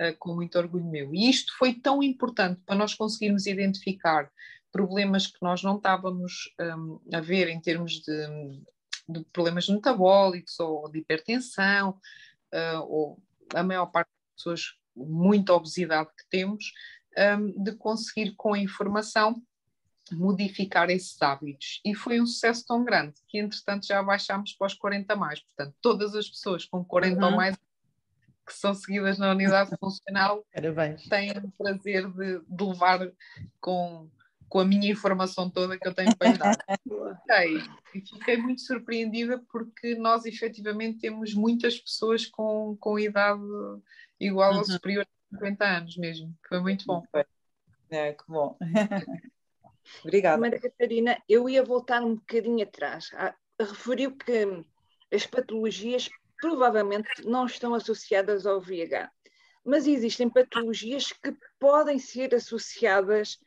uh, 0.00 0.16
com 0.18 0.34
muito 0.34 0.58
orgulho 0.58 0.84
meu. 0.84 1.14
E 1.14 1.30
isto 1.30 1.56
foi 1.56 1.74
tão 1.74 2.02
importante 2.02 2.60
para 2.66 2.74
nós 2.74 2.94
conseguirmos 2.94 3.46
identificar 3.46 4.28
problemas 4.72 5.28
que 5.28 5.38
nós 5.40 5.62
não 5.62 5.76
estávamos 5.76 6.52
um, 6.60 7.00
a 7.14 7.20
ver 7.20 7.48
em 7.48 7.60
termos 7.60 8.00
de, 8.00 8.62
de, 9.08 9.24
problemas 9.32 9.68
metabólicos 9.68 10.58
ou 10.58 10.90
de 10.90 10.98
hipertensão, 10.98 11.90
uh, 12.52 12.82
ou 12.86 13.22
a 13.54 13.62
maior 13.62 13.86
parte 13.86 14.08
das 14.08 14.36
pessoas, 14.36 14.74
muita 14.94 15.54
obesidade 15.54 16.10
que 16.18 16.28
temos, 16.28 16.72
um, 17.16 17.62
de 17.62 17.72
conseguir 17.76 18.34
com 18.36 18.54
a 18.54 18.58
informação 18.58 19.40
modificar 20.14 20.90
esses 20.90 21.20
hábitos. 21.20 21.80
E 21.84 21.94
foi 21.94 22.20
um 22.20 22.26
sucesso 22.26 22.64
tão 22.66 22.84
grande 22.84 23.14
que, 23.28 23.38
entretanto, 23.38 23.86
já 23.86 24.02
baixámos 24.02 24.52
para 24.54 24.66
os 24.66 24.74
40 24.74 25.16
mais. 25.16 25.40
Portanto, 25.40 25.74
todas 25.80 26.14
as 26.14 26.28
pessoas 26.28 26.64
com 26.64 26.84
40 26.84 27.18
uhum. 27.18 27.24
ou 27.24 27.36
mais 27.36 27.56
que 28.46 28.54
são 28.54 28.74
seguidas 28.74 29.18
na 29.18 29.30
unidade 29.30 29.76
funcional 29.78 30.42
Parabéns. 30.54 31.06
têm 31.06 31.32
o 31.32 31.50
prazer 31.50 32.10
de, 32.10 32.40
de 32.40 32.64
levar 32.64 33.10
com 33.60 34.08
com 34.48 34.60
a 34.60 34.64
minha 34.64 34.90
informação 34.90 35.50
toda 35.50 35.78
que 35.78 35.86
eu 35.86 35.94
tenho 35.94 36.16
para 36.16 36.32
dar. 36.32 36.56
okay. 36.88 37.62
E 37.94 38.00
fiquei 38.00 38.38
muito 38.38 38.62
surpreendida 38.62 39.42
porque 39.52 39.94
nós 39.94 40.24
efetivamente 40.24 41.00
temos 41.00 41.34
muitas 41.34 41.78
pessoas 41.78 42.26
com, 42.26 42.76
com 42.80 42.98
idade 42.98 43.42
igual 44.18 44.52
uhum. 44.52 44.58
ou 44.58 44.64
superior 44.64 45.06
a 45.32 45.36
50 45.36 45.64
anos 45.64 45.96
mesmo. 45.96 46.34
Foi 46.48 46.60
muito 46.60 46.86
bom. 46.86 47.02
É, 47.90 48.12
que 48.12 48.24
bom. 48.26 48.56
Obrigada. 50.02 50.40
Maria 50.40 50.60
Catarina, 50.60 51.22
eu 51.28 51.48
ia 51.48 51.62
voltar 51.62 52.02
um 52.02 52.16
bocadinho 52.16 52.62
atrás. 52.62 53.10
Ah, 53.14 53.34
referiu 53.58 54.16
que 54.16 54.64
as 55.12 55.26
patologias 55.26 56.08
provavelmente 56.40 57.24
não 57.24 57.46
estão 57.46 57.74
associadas 57.74 58.46
ao 58.46 58.60
VIH, 58.60 59.10
mas 59.64 59.86
existem 59.86 60.28
patologias 60.28 61.12
que 61.12 61.36
podem 61.58 61.98
ser 61.98 62.34
associadas 62.34 63.38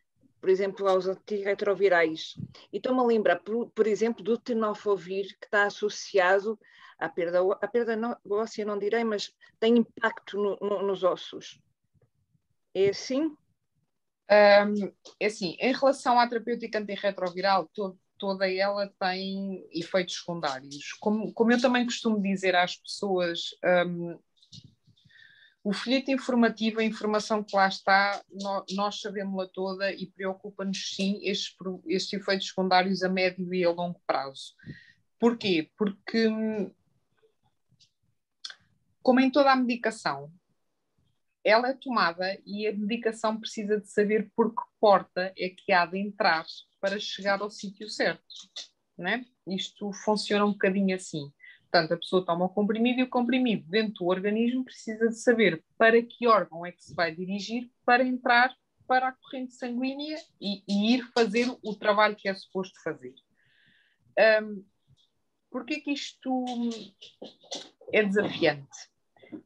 por 0.42 0.50
exemplo, 0.50 0.88
aos 0.88 1.08
antirretrovirais. 1.08 2.34
E 2.74 2.78
estou-me 2.78 3.00
a 3.00 3.04
lembrar, 3.04 3.40
por, 3.42 3.70
por, 3.70 3.86
exemplo, 3.86 4.24
do 4.24 4.40
tenofovir, 4.40 5.38
que 5.40 5.46
está 5.46 5.66
associado 5.66 6.60
à 6.98 7.08
perda, 7.08 7.40
à 7.62 7.68
perda 7.68 8.20
óssea, 8.28 8.66
não 8.66 8.80
direi, 8.80 9.04
mas 9.04 9.32
tem 9.60 9.78
impacto 9.78 10.38
no, 10.38 10.58
no, 10.60 10.82
nos 10.82 11.04
ossos. 11.04 11.62
É 12.74 12.90
assim? 12.90 13.38
Um, 14.32 14.92
é 15.20 15.26
assim, 15.26 15.58
em 15.60 15.74
relação 15.74 16.18
à 16.18 16.26
terapêutica 16.26 16.80
antirretroviral, 16.80 17.70
todo, 17.74 18.00
toda 18.18 18.50
ela 18.50 18.88
tem 18.98 19.68
efeitos 19.74 20.16
secundários. 20.16 20.94
Como, 21.02 21.34
como 21.34 21.52
eu 21.52 21.60
também 21.60 21.84
costumo 21.84 22.22
dizer 22.22 22.56
às 22.56 22.78
pessoas, 22.78 23.50
um, 23.86 24.18
o 25.64 25.74
folheto 25.74 26.12
informativo, 26.12 26.80
a 26.80 26.84
informação 26.84 27.44
que 27.44 27.56
lá 27.56 27.68
está, 27.68 28.24
nós 28.72 29.02
sabemos-la 29.02 29.48
toda 29.48 29.92
e 29.92 30.08
preocupa-nos 30.08 30.96
sim 30.96 31.20
estes, 31.24 31.56
estes 31.88 32.14
efeitos 32.14 32.48
secundários 32.48 33.04
a 33.04 33.10
médio 33.10 33.54
e 33.54 33.66
a 33.66 33.70
longo 33.70 34.00
prazo. 34.08 34.56
Porquê? 35.20 35.70
Porque, 35.78 36.30
como 39.04 39.20
em 39.20 39.30
toda 39.30 39.52
a 39.52 39.56
medicação, 39.56 40.32
ela 41.44 41.70
é 41.70 41.74
tomada 41.74 42.40
e 42.46 42.68
a 42.68 42.74
medicação 42.74 43.40
precisa 43.40 43.80
de 43.80 43.88
saber 43.90 44.32
por 44.36 44.54
que 44.54 44.62
porta 44.80 45.34
é 45.38 45.50
que 45.50 45.72
há 45.72 45.86
de 45.86 45.98
entrar 45.98 46.46
para 46.80 47.00
chegar 47.00 47.42
ao 47.42 47.50
sítio 47.50 47.90
certo. 47.90 48.24
Né? 48.98 49.26
Isto 49.48 49.92
funciona 49.94 50.46
um 50.46 50.52
bocadinho 50.52 50.96
assim. 50.96 51.32
Portanto, 51.62 51.94
a 51.94 51.98
pessoa 51.98 52.26
toma 52.26 52.46
o 52.46 52.50
comprimido 52.50 53.00
e 53.00 53.04
o 53.04 53.10
comprimido 53.10 53.66
dentro 53.70 54.04
do 54.04 54.08
organismo 54.08 54.66
precisa 54.66 55.08
de 55.08 55.18
saber 55.18 55.64
para 55.78 56.02
que 56.02 56.28
órgão 56.28 56.66
é 56.66 56.72
que 56.72 56.84
se 56.84 56.94
vai 56.94 57.16
dirigir 57.16 57.70
para 57.86 58.04
entrar 58.04 58.54
para 58.88 59.08
a 59.08 59.14
corrente 59.14 59.54
sanguínea 59.54 60.18
e, 60.40 60.64
e 60.68 60.96
ir 60.96 61.04
fazer 61.14 61.48
o 61.64 61.76
trabalho 61.76 62.16
que 62.16 62.28
é 62.28 62.34
suposto 62.34 62.82
fazer. 62.84 63.14
Um, 64.44 64.64
Porquê 65.52 65.82
que 65.82 65.92
isto 65.92 66.46
é 67.92 68.04
desafiante? 68.04 68.91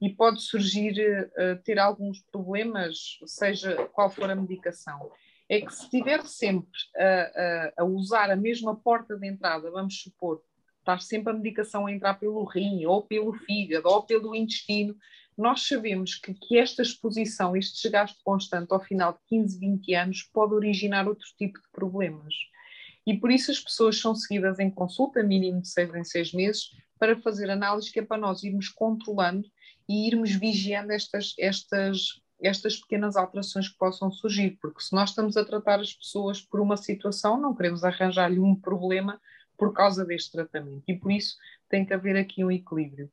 E 0.02 0.10
pode 0.10 0.42
surgir, 0.42 0.94
uh, 1.00 1.62
ter 1.64 1.80
alguns 1.80 2.22
problemas, 2.32 3.20
seja 3.26 3.76
qual 3.94 4.10
for 4.10 4.30
a 4.30 4.36
medicação. 4.36 5.12
É 5.48 5.62
que 5.62 5.74
se 5.74 5.84
estiver 5.84 6.26
sempre 6.26 6.80
a, 6.98 7.74
a, 7.78 7.84
a 7.84 7.86
usar 7.86 8.32
a 8.32 8.36
mesma 8.36 8.76
porta 8.76 9.16
de 9.16 9.28
entrada, 9.28 9.70
vamos 9.70 10.02
supor, 10.02 10.42
estar 10.80 11.02
sempre 11.02 11.32
a 11.32 11.36
medicação 11.36 11.88
a 11.88 11.92
entrar 11.92 12.16
pelo 12.16 12.44
rim, 12.44 12.86
ou 12.86 13.02
pelo 13.02 13.34
fígado, 13.34 13.88
ou 13.88 14.04
pelo 14.04 14.36
intestino, 14.36 14.96
nós 15.38 15.68
sabemos 15.68 16.16
que, 16.16 16.34
que 16.34 16.58
esta 16.58 16.82
exposição, 16.82 17.56
este 17.56 17.82
desgaste 17.82 18.18
constante 18.24 18.72
ao 18.72 18.80
final 18.80 19.14
de 19.14 19.20
15, 19.28 19.60
20 19.60 19.96
anos, 19.96 20.24
pode 20.34 20.54
originar 20.54 21.08
outro 21.08 21.28
tipo 21.38 21.60
de 21.60 21.70
problemas. 21.72 22.34
E 23.06 23.18
por 23.18 23.30
isso 23.30 23.52
as 23.52 23.60
pessoas 23.60 24.00
são 24.00 24.16
seguidas 24.16 24.60
em 24.60 24.70
consulta, 24.70 25.22
mínimo 25.22 25.62
de 25.62 25.68
seis 25.68 25.94
em 25.94 26.04
seis 26.04 26.34
meses, 26.34 26.70
para 26.98 27.20
fazer 27.22 27.50
análise 27.50 27.92
que 27.92 28.00
é 28.00 28.06
para 28.06 28.18
nós 28.18 28.44
irmos 28.44 28.70
controlando 28.70 29.48
e 29.88 30.08
irmos 30.08 30.32
vigiando 30.32 30.92
estas, 30.92 31.34
estas, 31.40 32.22
estas 32.42 32.78
pequenas 32.78 33.16
alterações 33.16 33.70
que 33.70 33.78
possam 33.78 34.12
surgir, 34.12 34.58
porque 34.62 34.82
se 34.82 34.94
nós 34.94 35.10
estamos 35.10 35.38
a 35.38 35.46
tratar 35.46 35.80
as 35.80 35.94
pessoas 35.94 36.42
por 36.42 36.60
uma 36.60 36.78
situação, 36.78 37.40
não 37.40 37.56
queremos 37.56 37.84
arranjar-lhe 37.84 38.40
um 38.40 38.56
problema 38.56 39.20
por 39.58 39.74
causa 39.74 40.06
deste 40.06 40.32
tratamento. 40.32 40.84
E 40.88 40.98
por 40.98 41.12
isso 41.12 41.36
tem 41.70 41.86
que 41.86 41.94
haver 41.94 42.18
aqui 42.18 42.44
um 42.44 42.52
equilíbrio. 42.52 43.12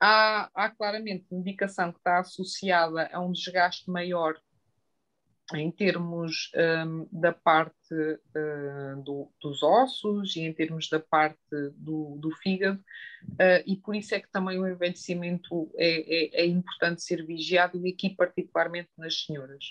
Há, 0.00 0.50
há 0.54 0.70
claramente 0.70 1.26
medicação 1.30 1.90
que 1.92 1.98
está 1.98 2.18
associada 2.18 3.08
a 3.12 3.20
um 3.20 3.32
desgaste 3.32 3.90
maior 3.90 4.34
em 5.52 5.70
termos 5.70 6.50
um, 6.86 7.06
da 7.12 7.32
parte 7.32 7.94
uh, 7.94 9.02
do, 9.02 9.30
dos 9.54 9.62
ossos 9.62 10.34
e 10.36 10.40
em 10.40 10.52
termos 10.52 10.88
da 10.88 10.98
parte 10.98 11.38
do, 11.76 12.16
do 12.18 12.30
fígado, 12.36 12.78
uh, 13.32 13.62
e 13.64 13.76
por 13.76 13.94
isso 13.94 14.14
é 14.14 14.20
que 14.20 14.30
também 14.30 14.58
o 14.58 14.66
envelhecimento 14.66 15.70
é, 15.76 16.40
é, 16.40 16.42
é 16.42 16.46
importante 16.46 17.02
ser 17.02 17.24
vigiado, 17.24 17.78
e 17.78 17.92
aqui 17.92 18.10
particularmente 18.10 18.90
nas 18.98 19.24
senhoras. 19.24 19.64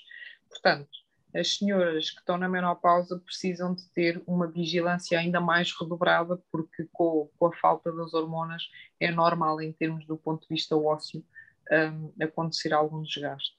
Portanto, 0.49 0.89
as 1.35 1.57
senhoras 1.57 2.11
que 2.11 2.19
estão 2.19 2.37
na 2.37 2.47
menopausa 2.47 3.19
precisam 3.19 3.73
de 3.73 3.85
ter 3.89 4.21
uma 4.27 4.47
vigilância 4.47 5.19
ainda 5.19 5.41
mais 5.41 5.71
redobrada, 5.77 6.39
porque 6.51 6.87
com, 6.91 7.29
com 7.37 7.47
a 7.47 7.55
falta 7.57 7.91
das 7.91 8.13
hormonas 8.13 8.63
é 8.99 9.11
normal, 9.11 9.59
em 9.59 9.73
termos 9.73 10.05
do 10.05 10.15
ponto 10.15 10.41
de 10.41 10.47
vista 10.49 10.77
ósseo, 10.77 11.25
um, 11.71 12.23
acontecer 12.23 12.71
algum 12.71 13.01
desgaste. 13.01 13.57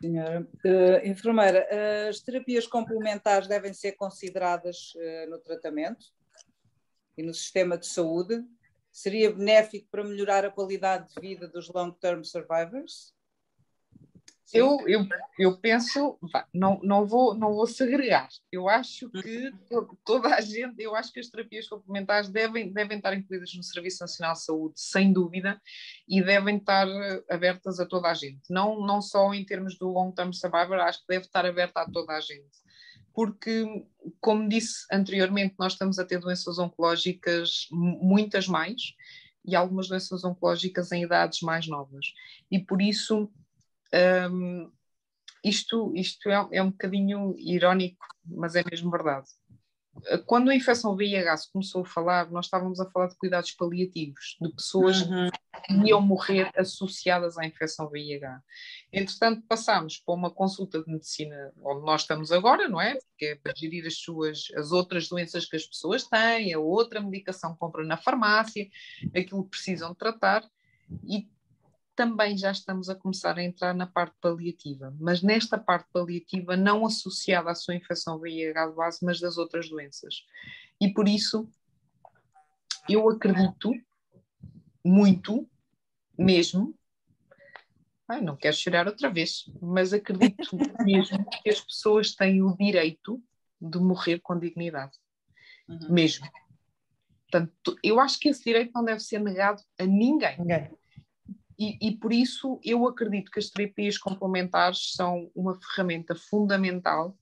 Senhora, 0.00 0.48
uh, 0.64 1.06
enfermeira, 1.06 1.66
as 2.08 2.20
terapias 2.20 2.66
complementares 2.66 3.46
devem 3.46 3.74
ser 3.74 3.92
consideradas 3.92 4.94
uh, 4.94 5.30
no 5.30 5.38
tratamento 5.38 6.06
e 7.18 7.22
no 7.22 7.34
sistema 7.34 7.76
de 7.76 7.86
saúde, 7.86 8.42
seria 8.90 9.30
benéfico 9.30 9.86
para 9.90 10.02
melhorar 10.02 10.44
a 10.44 10.50
qualidade 10.50 11.12
de 11.14 11.20
vida 11.20 11.46
dos 11.46 11.68
long-term 11.68 12.24
survivors? 12.24 13.14
Eu, 14.52 14.88
eu, 14.88 15.06
eu 15.38 15.56
penso, 15.58 16.18
não, 16.52 16.80
não, 16.82 17.06
vou, 17.06 17.34
não 17.34 17.54
vou 17.54 17.66
segregar. 17.66 18.28
Eu 18.50 18.68
acho 18.68 19.06
uhum. 19.06 19.22
que 19.22 19.52
toda 20.04 20.34
a 20.34 20.40
gente, 20.40 20.82
eu 20.82 20.94
acho 20.94 21.12
que 21.12 21.20
as 21.20 21.28
terapias 21.28 21.68
complementares 21.68 22.28
devem, 22.28 22.72
devem 22.72 22.96
estar 22.96 23.16
incluídas 23.16 23.54
no 23.54 23.62
Serviço 23.62 24.02
Nacional 24.02 24.34
de 24.34 24.42
Saúde, 24.42 24.74
sem 24.76 25.12
dúvida, 25.12 25.60
e 26.08 26.22
devem 26.22 26.56
estar 26.56 26.88
eh, 26.88 27.22
abertas 27.30 27.78
a 27.78 27.86
toda 27.86 28.08
a 28.08 28.14
gente. 28.14 28.42
Não, 28.50 28.84
não 28.84 29.00
só 29.00 29.32
em 29.32 29.44
termos 29.44 29.78
do 29.78 29.88
long 29.88 30.10
term 30.10 30.32
survivor, 30.32 30.78
acho 30.80 31.00
que 31.00 31.08
deve 31.08 31.26
estar 31.26 31.46
aberta 31.46 31.82
a 31.82 31.90
toda 31.90 32.12
a 32.12 32.20
gente. 32.20 32.58
Porque, 33.12 33.84
como 34.20 34.48
disse 34.48 34.86
anteriormente, 34.90 35.54
nós 35.58 35.72
estamos 35.72 35.98
a 35.98 36.04
ter 36.04 36.18
doenças 36.18 36.58
oncológicas, 36.58 37.68
muitas 37.70 38.48
mais, 38.48 38.94
e 39.44 39.54
algumas 39.54 39.88
doenças 39.88 40.24
oncológicas 40.24 40.92
em 40.92 41.02
idades 41.02 41.40
mais 41.40 41.66
novas. 41.66 42.06
E 42.50 42.58
por 42.58 42.82
isso 42.82 43.30
um, 44.30 44.70
isto 45.44 45.92
isto 45.94 46.28
é, 46.28 46.48
é 46.52 46.62
um 46.62 46.70
bocadinho 46.70 47.34
irónico, 47.38 48.06
mas 48.24 48.54
é 48.54 48.62
mesmo 48.68 48.90
verdade. 48.90 49.28
Quando 50.24 50.50
a 50.50 50.54
infecção 50.54 50.96
VIH 50.96 51.36
se 51.36 51.52
começou 51.52 51.82
a 51.82 51.84
falar, 51.84 52.30
nós 52.30 52.46
estávamos 52.46 52.80
a 52.80 52.88
falar 52.88 53.08
de 53.08 53.16
cuidados 53.16 53.50
paliativos, 53.52 54.36
de 54.40 54.48
pessoas 54.54 55.02
uhum. 55.02 55.28
que 55.66 55.88
iam 55.88 56.00
morrer 56.00 56.50
associadas 56.56 57.36
à 57.36 57.44
infecção 57.44 57.88
VIH. 57.88 58.40
Entretanto, 58.92 59.42
passámos 59.48 59.98
para 59.98 60.14
uma 60.14 60.30
consulta 60.30 60.82
de 60.82 60.90
medicina 60.90 61.52
onde 61.62 61.84
nós 61.84 62.02
estamos 62.02 62.30
agora, 62.30 62.68
não 62.68 62.80
é? 62.80 62.94
Porque 62.94 63.26
é 63.26 63.34
para 63.34 63.52
gerir 63.54 63.84
as 63.86 63.96
suas, 63.98 64.44
as 64.56 64.70
outras 64.70 65.08
doenças 65.08 65.44
que 65.44 65.56
as 65.56 65.66
pessoas 65.66 66.04
têm, 66.04 66.54
a 66.54 66.58
outra 66.58 67.00
medicação 67.00 67.52
que 67.52 67.58
compram 67.58 67.84
na 67.84 67.96
farmácia, 67.96 68.68
aquilo 69.14 69.44
que 69.44 69.50
precisam 69.50 69.94
tratar, 69.94 70.48
e 71.04 71.28
também 72.00 72.34
já 72.34 72.50
estamos 72.50 72.88
a 72.88 72.94
começar 72.94 73.36
a 73.36 73.44
entrar 73.44 73.74
na 73.74 73.86
parte 73.86 74.16
paliativa, 74.22 74.96
mas 74.98 75.20
nesta 75.20 75.58
parte 75.58 75.86
paliativa 75.92 76.56
não 76.56 76.86
associada 76.86 77.50
à 77.50 77.54
sua 77.54 77.74
infecção 77.74 78.18
VIH 78.18 78.68
base, 78.68 79.04
mas 79.04 79.20
das 79.20 79.36
outras 79.36 79.68
doenças. 79.68 80.24
E 80.80 80.88
por 80.88 81.06
isso 81.06 81.46
eu 82.88 83.06
acredito 83.10 83.74
muito, 84.82 85.46
mesmo, 86.18 86.74
ai, 88.08 88.22
não 88.22 88.34
quero 88.34 88.56
chorar 88.56 88.86
outra 88.86 89.10
vez, 89.10 89.44
mas 89.60 89.92
acredito 89.92 90.48
mesmo 90.82 91.22
que 91.28 91.50
as 91.50 91.60
pessoas 91.60 92.14
têm 92.14 92.42
o 92.42 92.56
direito 92.56 93.22
de 93.60 93.78
morrer 93.78 94.20
com 94.20 94.38
dignidade. 94.38 94.96
Uhum. 95.68 95.92
Mesmo. 95.92 96.26
Portanto, 97.30 97.76
eu 97.84 98.00
acho 98.00 98.18
que 98.18 98.30
esse 98.30 98.42
direito 98.42 98.72
não 98.74 98.86
deve 98.86 99.00
ser 99.00 99.18
negado 99.18 99.62
a 99.78 99.84
ninguém. 99.84 100.38
ninguém. 100.38 100.79
E, 101.60 101.76
e, 101.88 101.94
por 101.94 102.10
isso 102.10 102.58
eu 102.64 102.88
acredito 102.88 103.30
que 103.30 103.38
as 103.38 103.50
terapias 103.50 103.98
complementares 103.98 104.94
são 104.94 105.30
uma 105.34 105.60
ferramenta 105.60 106.14
fundamental 106.14 107.14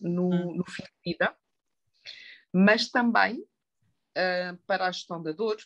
no, 0.00 0.30
hum. 0.30 0.56
no 0.56 0.64
fim 0.64 0.82
de 0.82 1.12
vida, 1.12 1.36
mas 2.50 2.88
também 2.88 3.40
uh, 3.40 4.56
para 4.66 4.86
a 4.86 4.90
gestão 4.90 5.22
da 5.22 5.32
dor. 5.32 5.58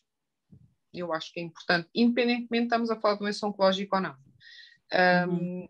Eu 0.93 1.13
acho 1.13 1.33
que 1.33 1.39
é 1.39 1.43
importante, 1.45 1.89
independentemente 1.95 2.63
de 2.63 2.65
estamos 2.65 2.91
a 2.91 3.01
falar 3.01 3.15
de 3.15 3.21
doença 3.21 3.47
oncológica 3.47 3.95
ou 3.95 4.03
não. 4.03 4.17
Um, 4.93 5.31
uhum. 5.31 5.69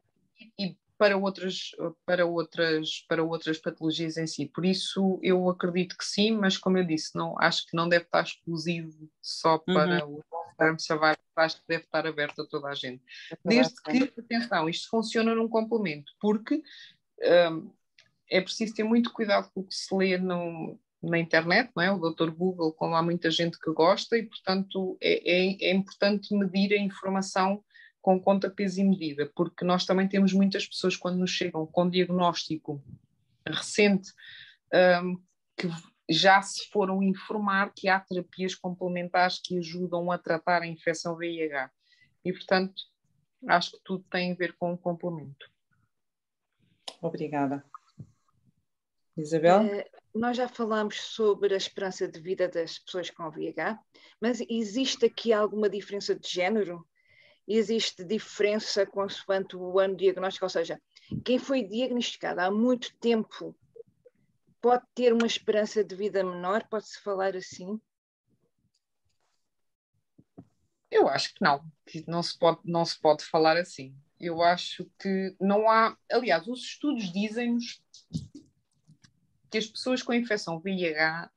e, 0.59 0.79
para 0.97 1.16
outras, 1.19 1.73
para, 2.07 2.25
outras, 2.25 3.05
para 3.07 3.23
outras 3.23 3.59
patologias 3.59 4.16
em 4.16 4.27
si. 4.27 4.47
Por 4.47 4.64
isso, 4.64 5.21
eu 5.23 5.47
acredito 5.51 5.95
que 5.95 6.05
sim, 6.05 6.33
mas 6.33 6.57
como 6.57 6.79
eu 6.79 6.87
disse, 6.87 7.14
não, 7.14 7.38
acho 7.38 7.66
que 7.66 7.77
não 7.77 7.87
deve 7.87 8.07
estar 8.07 8.23
exclusivo 8.23 9.11
só 9.21 9.59
para 9.59 10.07
uhum. 10.07 10.14
o 10.14 10.25
term 10.57 10.77
survival, 10.79 11.16
acho 11.37 11.57
que 11.57 11.69
deve 11.69 11.85
estar 11.85 12.07
aberto 12.07 12.42
a 12.42 12.47
toda 12.47 12.69
a 12.69 12.75
gente. 12.75 13.03
Desde 13.45 13.75
que, 13.83 14.21
atenção, 14.21 14.69
isto 14.69 14.88
funciona 14.88 15.35
num 15.35 15.49
complemento, 15.49 16.12
porque 16.21 16.62
um, 17.53 17.71
é 18.31 18.40
preciso 18.40 18.75
ter 18.75 18.85
muito 18.85 19.12
cuidado 19.12 19.51
com 19.53 19.61
o 19.61 19.64
que 19.64 19.75
se 19.75 19.95
lê 19.95 20.19
no, 20.19 20.79
na 21.03 21.19
internet, 21.19 21.71
não 21.75 21.83
é? 21.83 21.92
O 21.92 21.99
Dr. 21.99 22.31
Google, 22.31 22.73
como 22.73 22.95
há 22.95 23.03
muita 23.03 23.31
gente 23.31 23.59
que 23.59 23.71
gosta, 23.73 24.16
e 24.16 24.25
portanto 24.25 24.97
é, 25.01 25.31
é, 25.31 25.71
é 25.71 25.75
importante 25.75 26.35
medir 26.35 26.73
a 26.73 26.79
informação 26.79 27.62
com 28.01 28.21
conta, 28.21 28.49
peso 28.49 28.81
e 28.81 28.85
medida, 28.85 29.31
porque 29.35 29.64
nós 29.64 29.85
também 29.85 30.09
temos 30.09 30.33
muitas 30.33 30.64
pessoas 30.64 30.97
quando 30.97 31.19
nos 31.19 31.31
chegam 31.31 31.66
com 31.66 31.90
diagnóstico 31.90 32.81
recente 33.45 34.12
um, 35.03 35.21
que 35.57 35.69
já 36.09 36.40
se 36.40 36.69
foram 36.71 37.03
informar 37.03 37.73
que 37.75 37.88
há 37.88 37.99
terapias 37.99 38.55
complementares 38.55 39.40
que 39.42 39.59
ajudam 39.59 40.11
a 40.11 40.19
tratar 40.19 40.62
a 40.62 40.66
infecção 40.66 41.16
VIH. 41.16 41.71
E, 42.25 42.33
portanto, 42.33 42.75
acho 43.49 43.73
que 43.73 43.81
tudo 43.85 44.05
tem 44.11 44.33
a 44.33 44.37
ver 44.37 44.55
com 44.57 44.73
o 44.73 44.79
complemento. 44.79 45.51
Obrigada. 47.03 47.64
Isabel? 49.16 49.62
Uh, 49.62 49.85
nós 50.19 50.37
já 50.37 50.49
falamos 50.49 51.01
sobre 51.01 51.55
a 51.55 51.57
esperança 51.57 52.07
de 52.07 52.21
vida 52.21 52.49
das 52.49 52.79
pessoas 52.79 53.11
com 53.11 53.31
VIH, 53.31 53.79
mas 54.21 54.40
existe 54.49 55.07
aqui 55.07 55.33
alguma 55.33 55.69
diferença 55.69 56.14
de 56.14 56.29
género? 56.29 56.87
Existe 57.49 58.05
diferença 58.05 58.85
consoante 58.85 59.57
o 59.57 59.79
ano 59.79 59.97
diagnóstico? 59.97 60.47
Ou 60.47 60.51
seja, 60.51 60.81
quem 61.25 61.38
foi 61.38 61.62
diagnosticado 61.62 62.40
há 62.40 62.51
muito 62.51 62.97
tempo 62.99 63.57
pode 64.67 64.85
ter 64.97 65.13
uma 65.13 65.29
esperança 65.29 65.85
de 65.85 65.95
vida 65.95 66.25
menor? 66.25 66.67
Pode-se 66.69 67.01
falar 67.01 67.37
assim? 67.37 67.81
Eu 70.91 71.09
acho 71.09 71.33
que 71.35 71.41
não, 71.41 71.65
não 72.09 72.21
se 72.21 72.37
pode, 72.37 72.59
não 72.65 72.85
se 72.85 73.01
pode 73.01 73.25
falar 73.25 73.57
assim. 73.57 73.97
Eu 74.19 74.43
acho 74.43 74.91
que 74.99 75.37
não 75.41 75.71
há. 75.71 75.97
Aliás, 76.11 76.49
os 76.49 76.65
estudos 76.65 77.13
dizem-nos 77.13 77.81
que 79.49 79.59
as 79.59 79.69
pessoas 79.69 80.03
com 80.03 80.13
infecção 80.13 80.59
VIH 80.59 81.31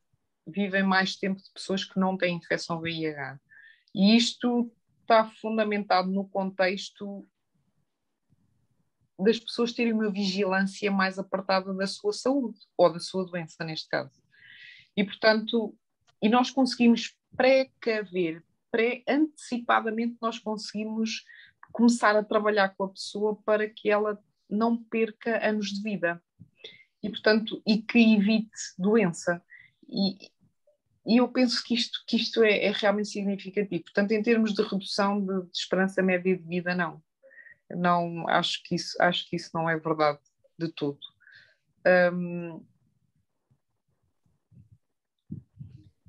vivem 0.48 0.82
mais 0.82 1.16
tempo 1.16 1.40
de 1.40 1.52
pessoas 1.52 1.86
que 1.86 2.00
não 2.00 2.18
têm 2.18 2.38
infecção 2.38 2.82
VIH. 2.82 3.40
E 3.94 4.18
isto 4.18 4.72
está 5.02 5.30
fundamentado 5.40 6.10
no 6.10 6.28
contexto 6.28 7.30
das 9.20 9.40
pessoas 9.40 9.74
terem 9.74 9.94
uma 9.94 10.12
vigilância 10.12 10.90
mais 10.90 11.20
apertada 11.20 11.74
da 11.74 11.86
sua 11.86 12.14
saúde 12.14 12.60
ou 12.78 12.92
da 12.92 13.00
sua 13.00 13.26
doença, 13.26 13.64
neste 13.64 13.88
caso. 13.90 14.22
E, 14.96 15.04
portanto, 15.04 15.76
e 16.22 16.30
nós 16.30 16.50
conseguimos 16.50 17.16
precaver, 17.36 18.44
pré-antecipadamente, 18.72 20.18
nós 20.22 20.40
conseguimos 20.40 21.24
começar 21.72 22.16
a 22.16 22.24
trabalhar 22.24 22.70
com 22.70 22.86
a 22.86 22.90
pessoa 22.90 23.36
para 23.44 23.70
que 23.70 23.90
ela 23.90 24.18
não 24.50 24.76
perca 24.76 25.46
anos 25.48 25.68
de 25.68 25.84
vida 25.84 26.22
e, 27.04 27.10
portanto, 27.10 27.62
e 27.68 27.78
que 27.78 28.16
evite 28.16 28.50
doença. 28.78 29.42
E, 29.88 30.18
e 31.06 31.18
eu 31.18 31.28
penso 31.28 31.64
que 31.64 31.74
isto, 31.74 32.04
que 32.08 32.18
isto 32.18 32.44
é, 32.44 32.66
é 32.66 32.72
realmente 32.72 33.10
significativo. 33.10 33.84
Portanto, 33.84 34.12
em 34.12 34.24
termos 34.24 34.54
de 34.54 34.62
redução 34.64 35.20
de, 35.20 35.44
de 35.44 35.58
esperança 35.58 36.02
média 36.02 36.36
de 36.36 36.44
vida, 36.44 36.74
não 36.74 37.02
não 37.72 38.28
acho 38.28 38.64
que 38.64 38.76
isso 38.76 38.96
acho 39.02 39.30
que 39.30 39.36
isso 39.36 39.52
não 39.54 39.70
é 39.70 39.78
verdade 39.78 40.20
de 40.58 40.72
tudo 40.74 41.00
um... 42.14 42.66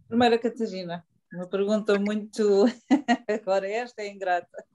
primeira 0.08 0.38
Catarina 0.38 1.04
uma 1.32 1.46
pergunta 1.46 1.98
muito 1.98 2.64
agora 3.28 3.68
esta 3.68 4.02
é 4.02 4.08
ingrata. 4.08 4.66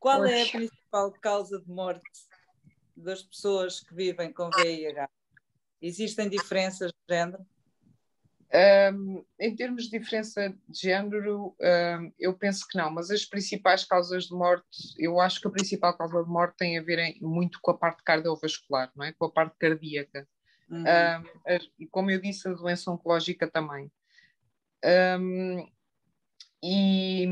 Qual 0.00 0.24
é 0.24 0.42
a 0.42 0.50
principal 0.50 1.12
causa 1.20 1.60
de 1.60 1.68
morte 1.68 2.02
das 2.96 3.22
pessoas 3.22 3.80
que 3.80 3.94
vivem 3.94 4.32
com 4.32 4.48
VIH 4.50 5.08
existem 5.82 6.30
diferenças 6.30 6.90
de 6.90 7.14
género 7.14 7.44
um, 8.54 9.24
em 9.40 9.56
termos 9.56 9.84
de 9.84 9.98
diferença 9.98 10.54
de 10.68 10.78
género, 10.78 11.56
um, 11.58 12.12
eu 12.18 12.34
penso 12.34 12.66
que 12.68 12.76
não, 12.76 12.90
mas 12.90 13.10
as 13.10 13.24
principais 13.24 13.84
causas 13.84 14.24
de 14.24 14.34
morte, 14.34 14.66
eu 14.98 15.18
acho 15.18 15.40
que 15.40 15.48
a 15.48 15.50
principal 15.50 15.96
causa 15.96 16.22
de 16.22 16.28
morte 16.28 16.56
tem 16.58 16.78
a 16.78 16.82
ver 16.82 16.98
em, 16.98 17.18
muito 17.20 17.58
com 17.62 17.70
a 17.70 17.78
parte 17.78 18.02
cardiovascular, 18.04 18.90
não 18.94 19.04
é? 19.04 19.12
Com 19.12 19.24
a 19.24 19.30
parte 19.30 19.56
cardíaca. 19.58 20.28
Uhum. 20.68 20.82
Um, 20.82 21.58
e 21.78 21.86
como 21.86 22.10
eu 22.10 22.20
disse, 22.20 22.46
a 22.48 22.52
doença 22.52 22.90
oncológica 22.90 23.50
também. 23.50 23.90
e 26.62 27.26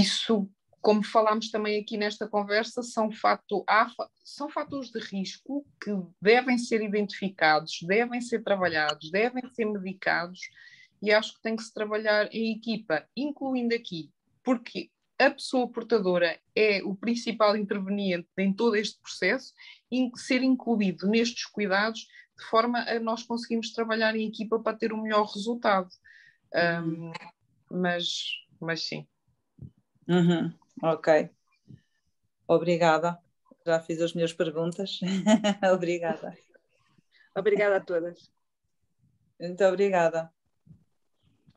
isso 0.00 0.48
como 0.84 1.02
falámos 1.02 1.50
também 1.50 1.80
aqui 1.80 1.96
nesta 1.96 2.28
conversa, 2.28 2.82
são, 2.82 3.10
fato, 3.10 3.64
há, 3.66 3.90
são 4.22 4.50
fatores 4.50 4.90
de 4.90 5.00
risco 5.00 5.66
que 5.82 5.90
devem 6.20 6.58
ser 6.58 6.82
identificados, 6.82 7.78
devem 7.86 8.20
ser 8.20 8.42
trabalhados, 8.42 9.10
devem 9.10 9.42
ser 9.54 9.64
medicados 9.64 10.40
e 11.00 11.10
acho 11.10 11.36
que 11.36 11.40
tem 11.40 11.56
que 11.56 11.62
se 11.62 11.72
trabalhar 11.72 12.28
em 12.30 12.54
equipa, 12.54 13.02
incluindo 13.16 13.74
aqui, 13.74 14.12
porque 14.42 14.90
a 15.18 15.30
pessoa 15.30 15.72
portadora 15.72 16.38
é 16.54 16.82
o 16.84 16.94
principal 16.94 17.56
interveniente 17.56 18.28
em 18.36 18.52
todo 18.52 18.76
este 18.76 19.00
processo 19.00 19.54
e 19.90 20.10
ser 20.16 20.42
incluído 20.42 21.08
nestes 21.08 21.46
cuidados 21.46 22.00
de 22.38 22.44
forma 22.44 22.80
a 22.80 23.00
nós 23.00 23.22
conseguirmos 23.22 23.72
trabalhar 23.72 24.14
em 24.14 24.28
equipa 24.28 24.60
para 24.60 24.76
ter 24.76 24.92
o 24.92 25.00
melhor 25.00 25.24
resultado. 25.24 25.88
Um, 26.54 27.10
mas, 27.70 28.26
mas 28.60 28.86
sim. 28.86 29.06
Uhum, 30.06 30.52
ok. 30.82 31.30
Obrigada. 32.46 33.18
Já 33.66 33.80
fiz 33.80 34.00
as 34.00 34.14
minhas 34.14 34.32
perguntas. 34.32 35.00
obrigada. 35.72 36.36
Obrigada 37.34 37.76
a 37.76 37.80
todas. 37.80 38.30
Muito 39.40 39.64
obrigada. 39.64 40.30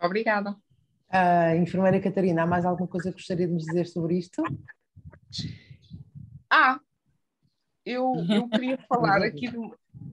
Obrigada. 0.01 0.51
Uh, 1.09 1.55
enfermeira 1.61 2.01
Catarina, 2.01 2.43
há 2.43 2.47
mais 2.47 2.65
alguma 2.65 2.87
coisa 2.87 3.09
que 3.09 3.17
gostaria 3.17 3.47
de 3.47 3.53
nos 3.53 3.65
dizer 3.65 3.85
sobre 3.87 4.17
isto? 4.17 4.43
Ah, 6.49 6.79
eu, 7.85 8.13
eu 8.29 8.49
queria 8.49 8.77
falar 8.89 9.23
aqui, 9.23 9.47
de, 9.47 9.57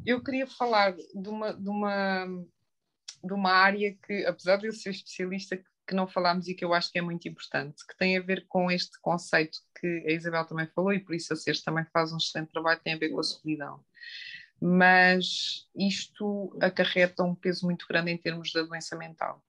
eu 0.06 0.22
queria 0.22 0.46
falar 0.46 0.94
de 0.94 1.28
uma, 1.28 1.52
de, 1.52 1.68
uma, 1.68 2.26
de 3.24 3.32
uma 3.32 3.50
área 3.50 3.96
que, 4.06 4.24
apesar 4.24 4.56
de 4.56 4.66
eu 4.66 4.72
ser 4.72 4.90
especialista, 4.90 5.56
que 5.56 5.64
não 5.92 6.06
falámos 6.06 6.46
e 6.46 6.54
que 6.54 6.64
eu 6.64 6.72
acho 6.72 6.92
que 6.92 6.98
é 6.98 7.02
muito 7.02 7.26
importante, 7.28 7.84
que 7.84 7.96
tem 7.96 8.16
a 8.16 8.22
ver 8.22 8.46
com 8.46 8.70
este 8.70 9.00
conceito 9.00 9.58
que 9.80 10.04
a 10.06 10.12
Isabel 10.12 10.44
também 10.44 10.68
falou, 10.68 10.92
e 10.92 11.00
por 11.00 11.16
isso 11.16 11.32
a 11.32 11.36
SES 11.36 11.62
também 11.62 11.84
faz 11.92 12.12
um 12.12 12.16
excelente 12.16 12.52
trabalho, 12.52 12.80
tem 12.84 12.94
a 12.94 12.98
ver 12.98 13.10
com 13.10 13.18
a 13.18 13.24
solidão 13.24 13.84
mas 14.66 15.68
isto 15.76 16.56
acarreta 16.58 17.22
um 17.22 17.34
peso 17.34 17.66
muito 17.66 17.86
grande 17.86 18.10
em 18.10 18.16
termos 18.16 18.50
da 18.50 18.62
doença 18.62 18.96
mental 18.96 19.42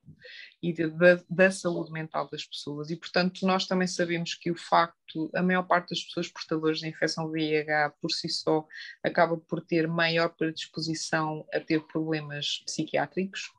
e 0.61 0.73
de, 0.73 0.89
da, 0.89 1.23
da, 1.29 1.49
saúde 1.51 1.89
mental 1.89 2.27
das 2.29 2.43
pessoas. 2.43 2.89
E, 2.89 2.97
portanto, 2.97 3.45
nós 3.45 3.65
também 3.65 3.87
sabemos 3.87 4.33
que 4.33 4.51
o 4.51 4.57
facto, 4.57 5.31
a 5.33 5.41
maior 5.41 5.63
parte 5.63 5.91
das 5.91 6.03
pessoas 6.03 6.27
portadoras 6.27 6.79
de 6.79 6.89
infecção 6.89 7.31
VIH 7.31 7.93
por 8.01 8.11
si 8.11 8.27
só 8.27 8.67
acaba 9.01 9.37
por 9.37 9.61
ter 9.61 9.87
maior 9.87 10.29
predisposição 10.29 11.45
a 11.53 11.61
ter 11.61 11.79
problemas 11.87 12.63
psiquiátricos, 12.65 13.53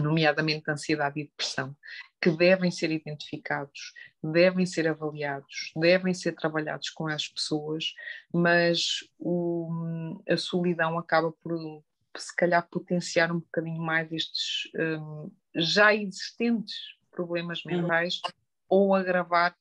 nomeadamente 0.00 0.70
ansiedade 0.70 1.20
e 1.20 1.24
depressão, 1.24 1.76
que 2.20 2.30
devem 2.30 2.70
ser 2.70 2.90
identificados, 2.90 3.92
devem 4.22 4.64
ser 4.64 4.88
avaliados, 4.88 5.72
devem 5.76 6.14
ser 6.14 6.32
trabalhados 6.32 6.90
com 6.90 7.06
as 7.06 7.28
pessoas, 7.28 7.92
mas 8.32 9.00
o, 9.18 10.18
a 10.28 10.36
solidão 10.36 10.98
acaba 10.98 11.30
por, 11.32 11.82
se 12.16 12.34
calhar, 12.34 12.66
potenciar 12.70 13.30
um 13.30 13.40
bocadinho 13.40 13.82
mais 13.82 14.10
estes 14.10 14.70
um, 14.74 15.30
já 15.54 15.94
existentes 15.94 16.74
problemas 17.10 17.64
uhum. 17.64 17.82
mentais 17.82 18.20
uhum. 18.24 18.32
ou 18.68 18.94
agravar 18.94 19.56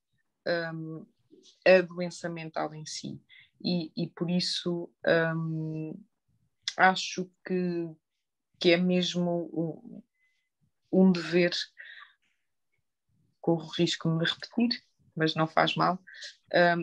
um, 0.74 1.06
a 1.66 1.82
doença 1.82 2.30
mental 2.30 2.74
em 2.74 2.86
si. 2.86 3.22
E, 3.62 3.92
e 3.96 4.08
por 4.08 4.30
isso 4.30 4.90
um, 5.36 5.98
acho 6.78 7.30
que, 7.46 7.90
que 8.60 8.72
é 8.72 8.78
mesmo 8.78 10.04
um 10.94 11.12
dever, 11.12 11.52
corro 13.42 13.66
o 13.66 13.72
risco 13.72 14.10
de 14.10 14.16
me 14.16 14.26
repetir, 14.26 14.84
mas 15.16 15.36
não 15.36 15.48
faz 15.48 15.76
mal, 15.76 16.00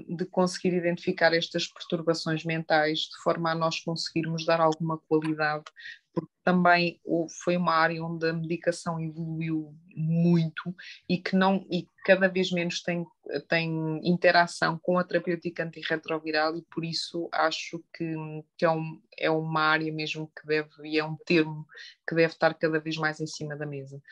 de 0.09 0.25
conseguir 0.27 0.75
identificar 0.75 1.33
estas 1.33 1.69
perturbações 1.69 2.45
mentais 2.45 3.01
de 3.01 3.23
forma 3.23 3.53
a 3.53 3.55
nós 3.55 3.79
conseguirmos 3.81 4.45
dar 4.45 4.61
alguma 4.61 4.99
qualidade 4.99 5.65
porque 6.13 6.33
também 6.43 7.01
foi 7.45 7.57
uma 7.57 7.73
área 7.73 8.05
onde 8.05 8.29
a 8.29 8.33
medicação 8.33 9.01
evoluiu 9.01 9.75
muito 9.95 10.75
e 11.09 11.19
que 11.19 11.37
não 11.37 11.65
e 11.71 11.87
cada 12.05 12.29
vez 12.29 12.51
menos 12.51 12.83
tem, 12.83 13.07
tem 13.49 14.01
interação 14.03 14.79
com 14.83 14.99
a 14.99 15.05
terapêutica 15.05 15.63
antirretroviral 15.63 16.57
e 16.57 16.63
por 16.63 16.85
isso 16.85 17.29
acho 17.33 17.83
que, 17.95 18.15
que 18.57 18.65
é, 18.65 18.71
um, 18.71 19.01
é 19.17 19.31
uma 19.31 19.61
área 19.61 19.93
mesmo 19.93 20.31
que 20.35 20.47
deve, 20.47 20.71
e 20.85 20.99
é 20.99 21.05
um 21.05 21.17
termo 21.27 21.67
que 22.09 22.15
deve 22.15 22.33
estar 22.33 22.55
cada 22.55 22.81
vez 22.81 22.97
mais 22.97 23.21
em 23.21 23.27
cima 23.27 23.55
da 23.55 23.67
mesa. 23.67 24.03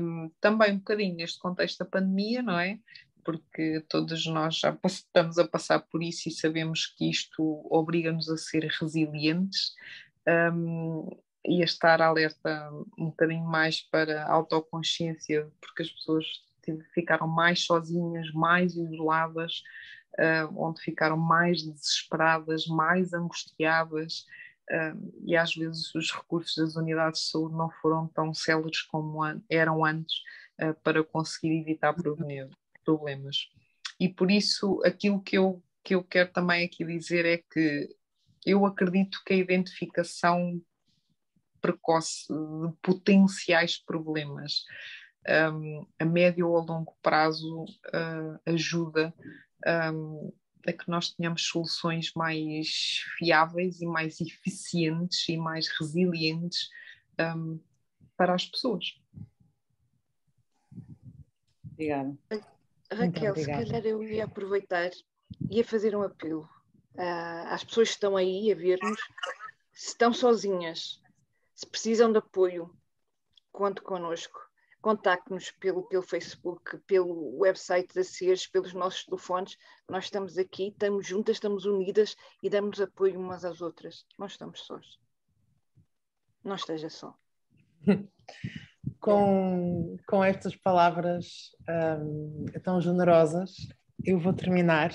Um, 0.00 0.30
também 0.40 0.72
um 0.72 0.78
bocadinho 0.78 1.14
neste 1.14 1.38
contexto 1.38 1.78
da 1.78 1.84
pandemia, 1.84 2.42
não 2.42 2.58
é? 2.58 2.78
Porque 3.28 3.84
todos 3.90 4.24
nós 4.24 4.60
já 4.60 4.74
estamos 4.86 5.36
a 5.36 5.46
passar 5.46 5.80
por 5.80 6.02
isso 6.02 6.30
e 6.30 6.32
sabemos 6.32 6.86
que 6.86 7.10
isto 7.10 7.60
obriga-nos 7.70 8.30
a 8.30 8.38
ser 8.38 8.64
resilientes. 8.80 9.74
Um, 10.26 11.06
e 11.46 11.62
a 11.62 11.64
estar 11.64 12.02
alerta 12.02 12.70
um 12.98 13.06
bocadinho 13.06 13.44
mais 13.44 13.80
para 13.80 14.24
a 14.24 14.32
autoconsciência, 14.32 15.50
porque 15.60 15.82
as 15.82 15.90
pessoas 15.90 16.26
ficaram 16.92 17.26
mais 17.26 17.64
sozinhas, 17.64 18.30
mais 18.32 18.76
isoladas, 18.76 19.62
uh, 20.18 20.52
onde 20.56 20.82
ficaram 20.82 21.16
mais 21.16 21.62
desesperadas, 21.62 22.66
mais 22.66 23.14
angustiadas, 23.14 24.26
uh, 24.70 25.22
e 25.24 25.36
às 25.36 25.54
vezes 25.54 25.94
os 25.94 26.12
recursos 26.12 26.56
das 26.56 26.76
unidades 26.76 27.20
de 27.22 27.30
saúde 27.30 27.54
não 27.54 27.70
foram 27.80 28.08
tão 28.08 28.34
céleres 28.34 28.82
como 28.82 29.22
an 29.22 29.40
eram 29.48 29.84
antes 29.84 30.16
uh, 30.60 30.74
para 30.82 31.02
conseguir 31.02 31.60
evitar 31.60 31.94
problemas. 32.88 33.50
E 34.00 34.08
por 34.08 34.30
isso, 34.30 34.80
aquilo 34.82 35.20
que 35.20 35.36
eu, 35.36 35.62
que 35.84 35.94
eu 35.94 36.02
quero 36.02 36.32
também 36.32 36.64
aqui 36.64 36.84
dizer 36.84 37.26
é 37.26 37.36
que 37.36 37.94
eu 38.46 38.64
acredito 38.64 39.20
que 39.26 39.34
a 39.34 39.36
identificação 39.36 40.58
precoce 41.60 42.26
de 42.28 42.72
potenciais 42.80 43.76
problemas 43.76 44.64
um, 45.52 45.86
a 45.98 46.04
médio 46.04 46.48
ou 46.48 46.56
a 46.56 46.64
longo 46.64 46.96
prazo 47.02 47.64
uh, 47.64 48.40
ajuda 48.46 49.12
um, 49.92 50.32
a 50.66 50.72
que 50.72 50.88
nós 50.88 51.10
tenhamos 51.10 51.42
soluções 51.42 52.12
mais 52.14 53.02
fiáveis 53.18 53.82
e 53.82 53.86
mais 53.86 54.20
eficientes 54.20 55.28
e 55.28 55.36
mais 55.36 55.68
resilientes 55.78 56.70
um, 57.20 57.60
para 58.16 58.34
as 58.34 58.46
pessoas. 58.46 58.98
Obrigada. 61.72 62.16
Raquel, 62.90 63.34
se 63.36 63.46
calhar 63.46 63.84
eu 63.84 64.02
ia 64.02 64.24
aproveitar 64.24 64.90
e 65.50 65.58
ia 65.58 65.64
fazer 65.64 65.94
um 65.94 66.02
apelo 66.02 66.48
uh, 66.94 67.46
às 67.48 67.62
pessoas 67.64 67.88
que 67.88 67.94
estão 67.94 68.16
aí 68.16 68.50
a 68.50 68.54
ver-nos, 68.54 69.00
se 69.72 69.88
estão 69.88 70.12
sozinhas, 70.12 71.00
se 71.54 71.66
precisam 71.66 72.10
de 72.10 72.18
apoio, 72.18 72.74
conte 73.52 73.80
connosco. 73.80 74.46
Contacte-nos 74.80 75.50
pelo, 75.50 75.82
pelo 75.88 76.04
Facebook, 76.04 76.78
pelo 76.86 77.36
website 77.36 77.92
da 77.92 78.04
CERS, 78.04 78.46
pelos 78.46 78.72
nossos 78.72 79.04
telefones. 79.04 79.58
Nós 79.88 80.04
estamos 80.04 80.38
aqui, 80.38 80.68
estamos 80.68 81.04
juntas, 81.04 81.36
estamos 81.36 81.64
unidas 81.64 82.14
e 82.44 82.48
damos 82.48 82.80
apoio 82.80 83.18
umas 83.18 83.44
às 83.44 83.60
outras. 83.60 84.06
Não 84.16 84.28
estamos 84.28 84.60
sós. 84.60 85.00
Não 86.44 86.54
esteja 86.54 86.88
só. 86.88 87.12
com, 89.00 89.96
com 90.06 90.22
estas 90.24 90.56
palavras 90.56 91.50
um, 91.68 92.44
tão 92.62 92.80
generosas, 92.80 93.68
eu 94.04 94.18
vou 94.18 94.32
terminar. 94.32 94.94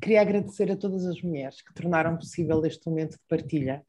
Queria 0.00 0.20
agradecer 0.20 0.70
a 0.70 0.76
todas 0.76 1.06
as 1.06 1.20
mulheres 1.22 1.62
que 1.62 1.74
tornaram 1.74 2.16
possível 2.16 2.64
este 2.64 2.88
momento 2.88 3.12
de 3.12 3.24
partilha 3.28 3.82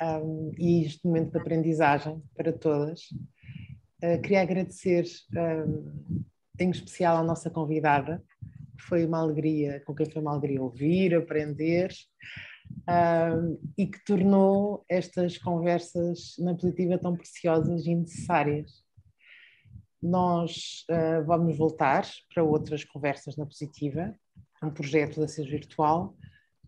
um, 0.00 0.52
e 0.58 0.84
este 0.84 1.04
momento 1.06 1.32
de 1.32 1.38
aprendizagem 1.38 2.22
para 2.36 2.52
todas. 2.52 3.02
Uh, 4.02 4.20
queria 4.22 4.42
agradecer 4.42 5.04
um, 5.34 6.24
em 6.58 6.70
especial 6.70 7.16
à 7.16 7.22
nossa 7.22 7.50
convidada, 7.50 8.22
que 8.76 8.84
foi 8.84 9.04
uma 9.04 9.18
alegria, 9.18 9.82
com 9.84 9.94
quem 9.94 10.08
foi 10.08 10.22
uma 10.22 10.32
alegria 10.32 10.62
ouvir, 10.62 11.14
aprender, 11.14 11.92
um, 12.88 13.60
e 13.76 13.86
que 13.86 14.02
tornou 14.04 14.84
estas 14.88 15.36
conversas 15.36 16.34
na 16.38 16.54
positiva 16.54 16.98
tão 16.98 17.14
preciosas 17.14 17.86
e 17.86 17.94
necessárias. 17.94 18.82
Nós 20.02 20.84
uh, 20.90 21.24
vamos 21.26 21.58
voltar 21.58 22.06
para 22.32 22.42
outras 22.42 22.84
conversas 22.84 23.36
na 23.36 23.44
positiva, 23.44 24.14
um 24.62 24.70
projeto 24.70 25.20
da 25.20 25.28
SES 25.28 25.46
Virtual, 25.46 26.16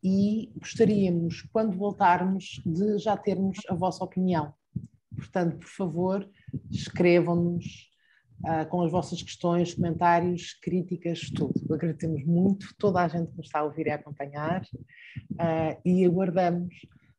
e 0.03 0.53
gostaríamos, 0.57 1.43
quando 1.53 1.77
voltarmos, 1.77 2.61
de 2.67 2.99
já 2.99 3.17
termos 3.17 3.59
a 3.69 3.75
vossa 3.75 4.05
opinião. 4.05 4.53
Portanto, 5.15 5.59
por 5.59 5.69
favor, 5.69 6.31
escrevam-nos 6.71 7.89
uh, 8.44 8.68
com 8.68 8.83
as 8.83 8.90
vossas 8.90 9.22
questões, 9.22 9.74
comentários, 9.74 10.55
críticas, 10.55 11.31
tudo. 11.31 11.55
Agradecemos 11.72 12.24
muito 12.24 12.74
toda 12.79 13.03
a 13.03 13.09
gente 13.09 13.31
que 13.31 13.37
nos 13.37 13.46
está 13.46 13.61
a 13.61 13.64
ouvir 13.64 13.87
e 13.87 13.90
a 13.90 13.96
acompanhar 13.96 14.62
uh, 14.62 15.81
e 15.85 16.05
aguardamos 16.05 16.74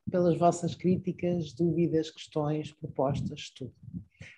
pelas 0.10 0.38
vossas 0.38 0.76
críticas, 0.76 1.54
dúvidas, 1.54 2.12
questões, 2.12 2.74
propostas, 2.74 3.50
tudo. 3.56 3.74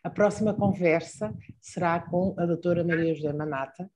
A 0.04 0.10
próxima 0.10 0.54
conversa 0.54 1.34
será 1.60 2.00
com 2.00 2.36
a 2.38 2.46
doutora 2.46 2.84
Maria 2.84 3.16
José 3.16 3.34
Manata, 3.34 3.90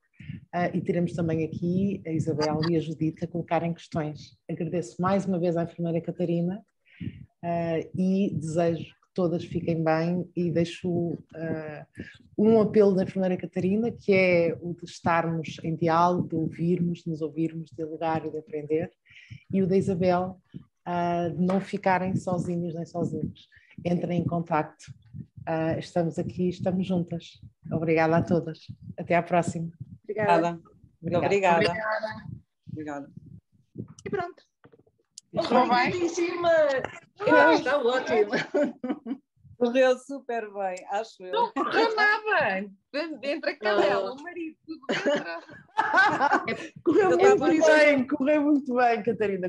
Uh, 0.54 0.74
e 0.76 0.80
teremos 0.80 1.12
também 1.12 1.44
aqui 1.44 2.02
a 2.06 2.10
Isabel 2.10 2.60
e 2.68 2.76
a 2.76 2.80
Judita 2.80 3.24
a 3.24 3.28
colocarem 3.28 3.72
questões. 3.72 4.36
Agradeço 4.50 5.00
mais 5.00 5.24
uma 5.26 5.38
vez 5.38 5.56
à 5.56 5.62
enfermeira 5.62 6.00
Catarina 6.00 6.64
uh, 7.00 7.90
e 7.94 8.34
desejo 8.34 8.97
todas 9.18 9.44
fiquem 9.44 9.82
bem 9.82 10.30
e 10.36 10.48
deixo 10.48 10.88
uh, 10.90 11.86
um 12.38 12.60
apelo 12.60 12.94
da 12.94 13.02
enfermeira 13.02 13.36
Catarina, 13.36 13.90
que 13.90 14.12
é 14.12 14.56
o 14.60 14.72
de 14.72 14.84
estarmos 14.84 15.56
em 15.64 15.74
diálogo, 15.74 16.28
de 16.28 16.36
ouvirmos, 16.36 17.02
de 17.02 17.10
nos 17.10 17.20
ouvirmos, 17.20 17.70
de 17.70 17.76
dialogar 17.76 18.24
e 18.24 18.30
de 18.30 18.38
aprender, 18.38 18.92
e 19.52 19.60
o 19.60 19.66
da 19.66 19.76
Isabel, 19.76 20.40
de 21.34 21.44
não 21.44 21.60
ficarem 21.60 22.14
sozinhos 22.14 22.74
nem 22.74 22.86
sozinhos. 22.86 23.48
Entrem 23.84 24.20
em 24.20 24.24
contacto 24.24 24.86
Uh, 25.48 25.78
estamos 25.78 26.18
aqui, 26.18 26.50
estamos 26.50 26.86
juntas. 26.86 27.40
Obrigada 27.72 28.18
a 28.18 28.22
todas. 28.22 28.66
Até 28.98 29.16
à 29.16 29.22
próxima. 29.22 29.70
Obrigada. 30.02 30.60
Obrigada. 31.00 31.24
Obrigada. 31.26 31.56
Obrigada. 31.56 32.26
Obrigada. 32.70 33.12
E 34.04 34.10
pronto. 34.10 34.42
Obrigadíssima. 35.32 36.50
Ah, 37.20 37.54
está 37.54 37.78
ótimo. 37.78 38.30
Correu 39.58 39.98
super 39.98 40.48
bem, 40.52 40.86
acho 40.92 41.20
eu. 41.24 41.32
Não 41.32 41.52
correu 41.52 41.96
nada. 41.96 42.70
Entre 43.24 43.50
a 43.50 43.58
cadela, 43.58 44.12
o 44.12 44.22
marido, 44.22 44.56
tudo 44.64 44.84
entra. 44.88 45.40
Correu 46.84 47.18
isso. 47.52 47.66
Bem, 47.66 48.06
correu 48.06 48.42
muito 48.42 48.72
bem, 48.72 49.02
Catarina. 49.02 49.36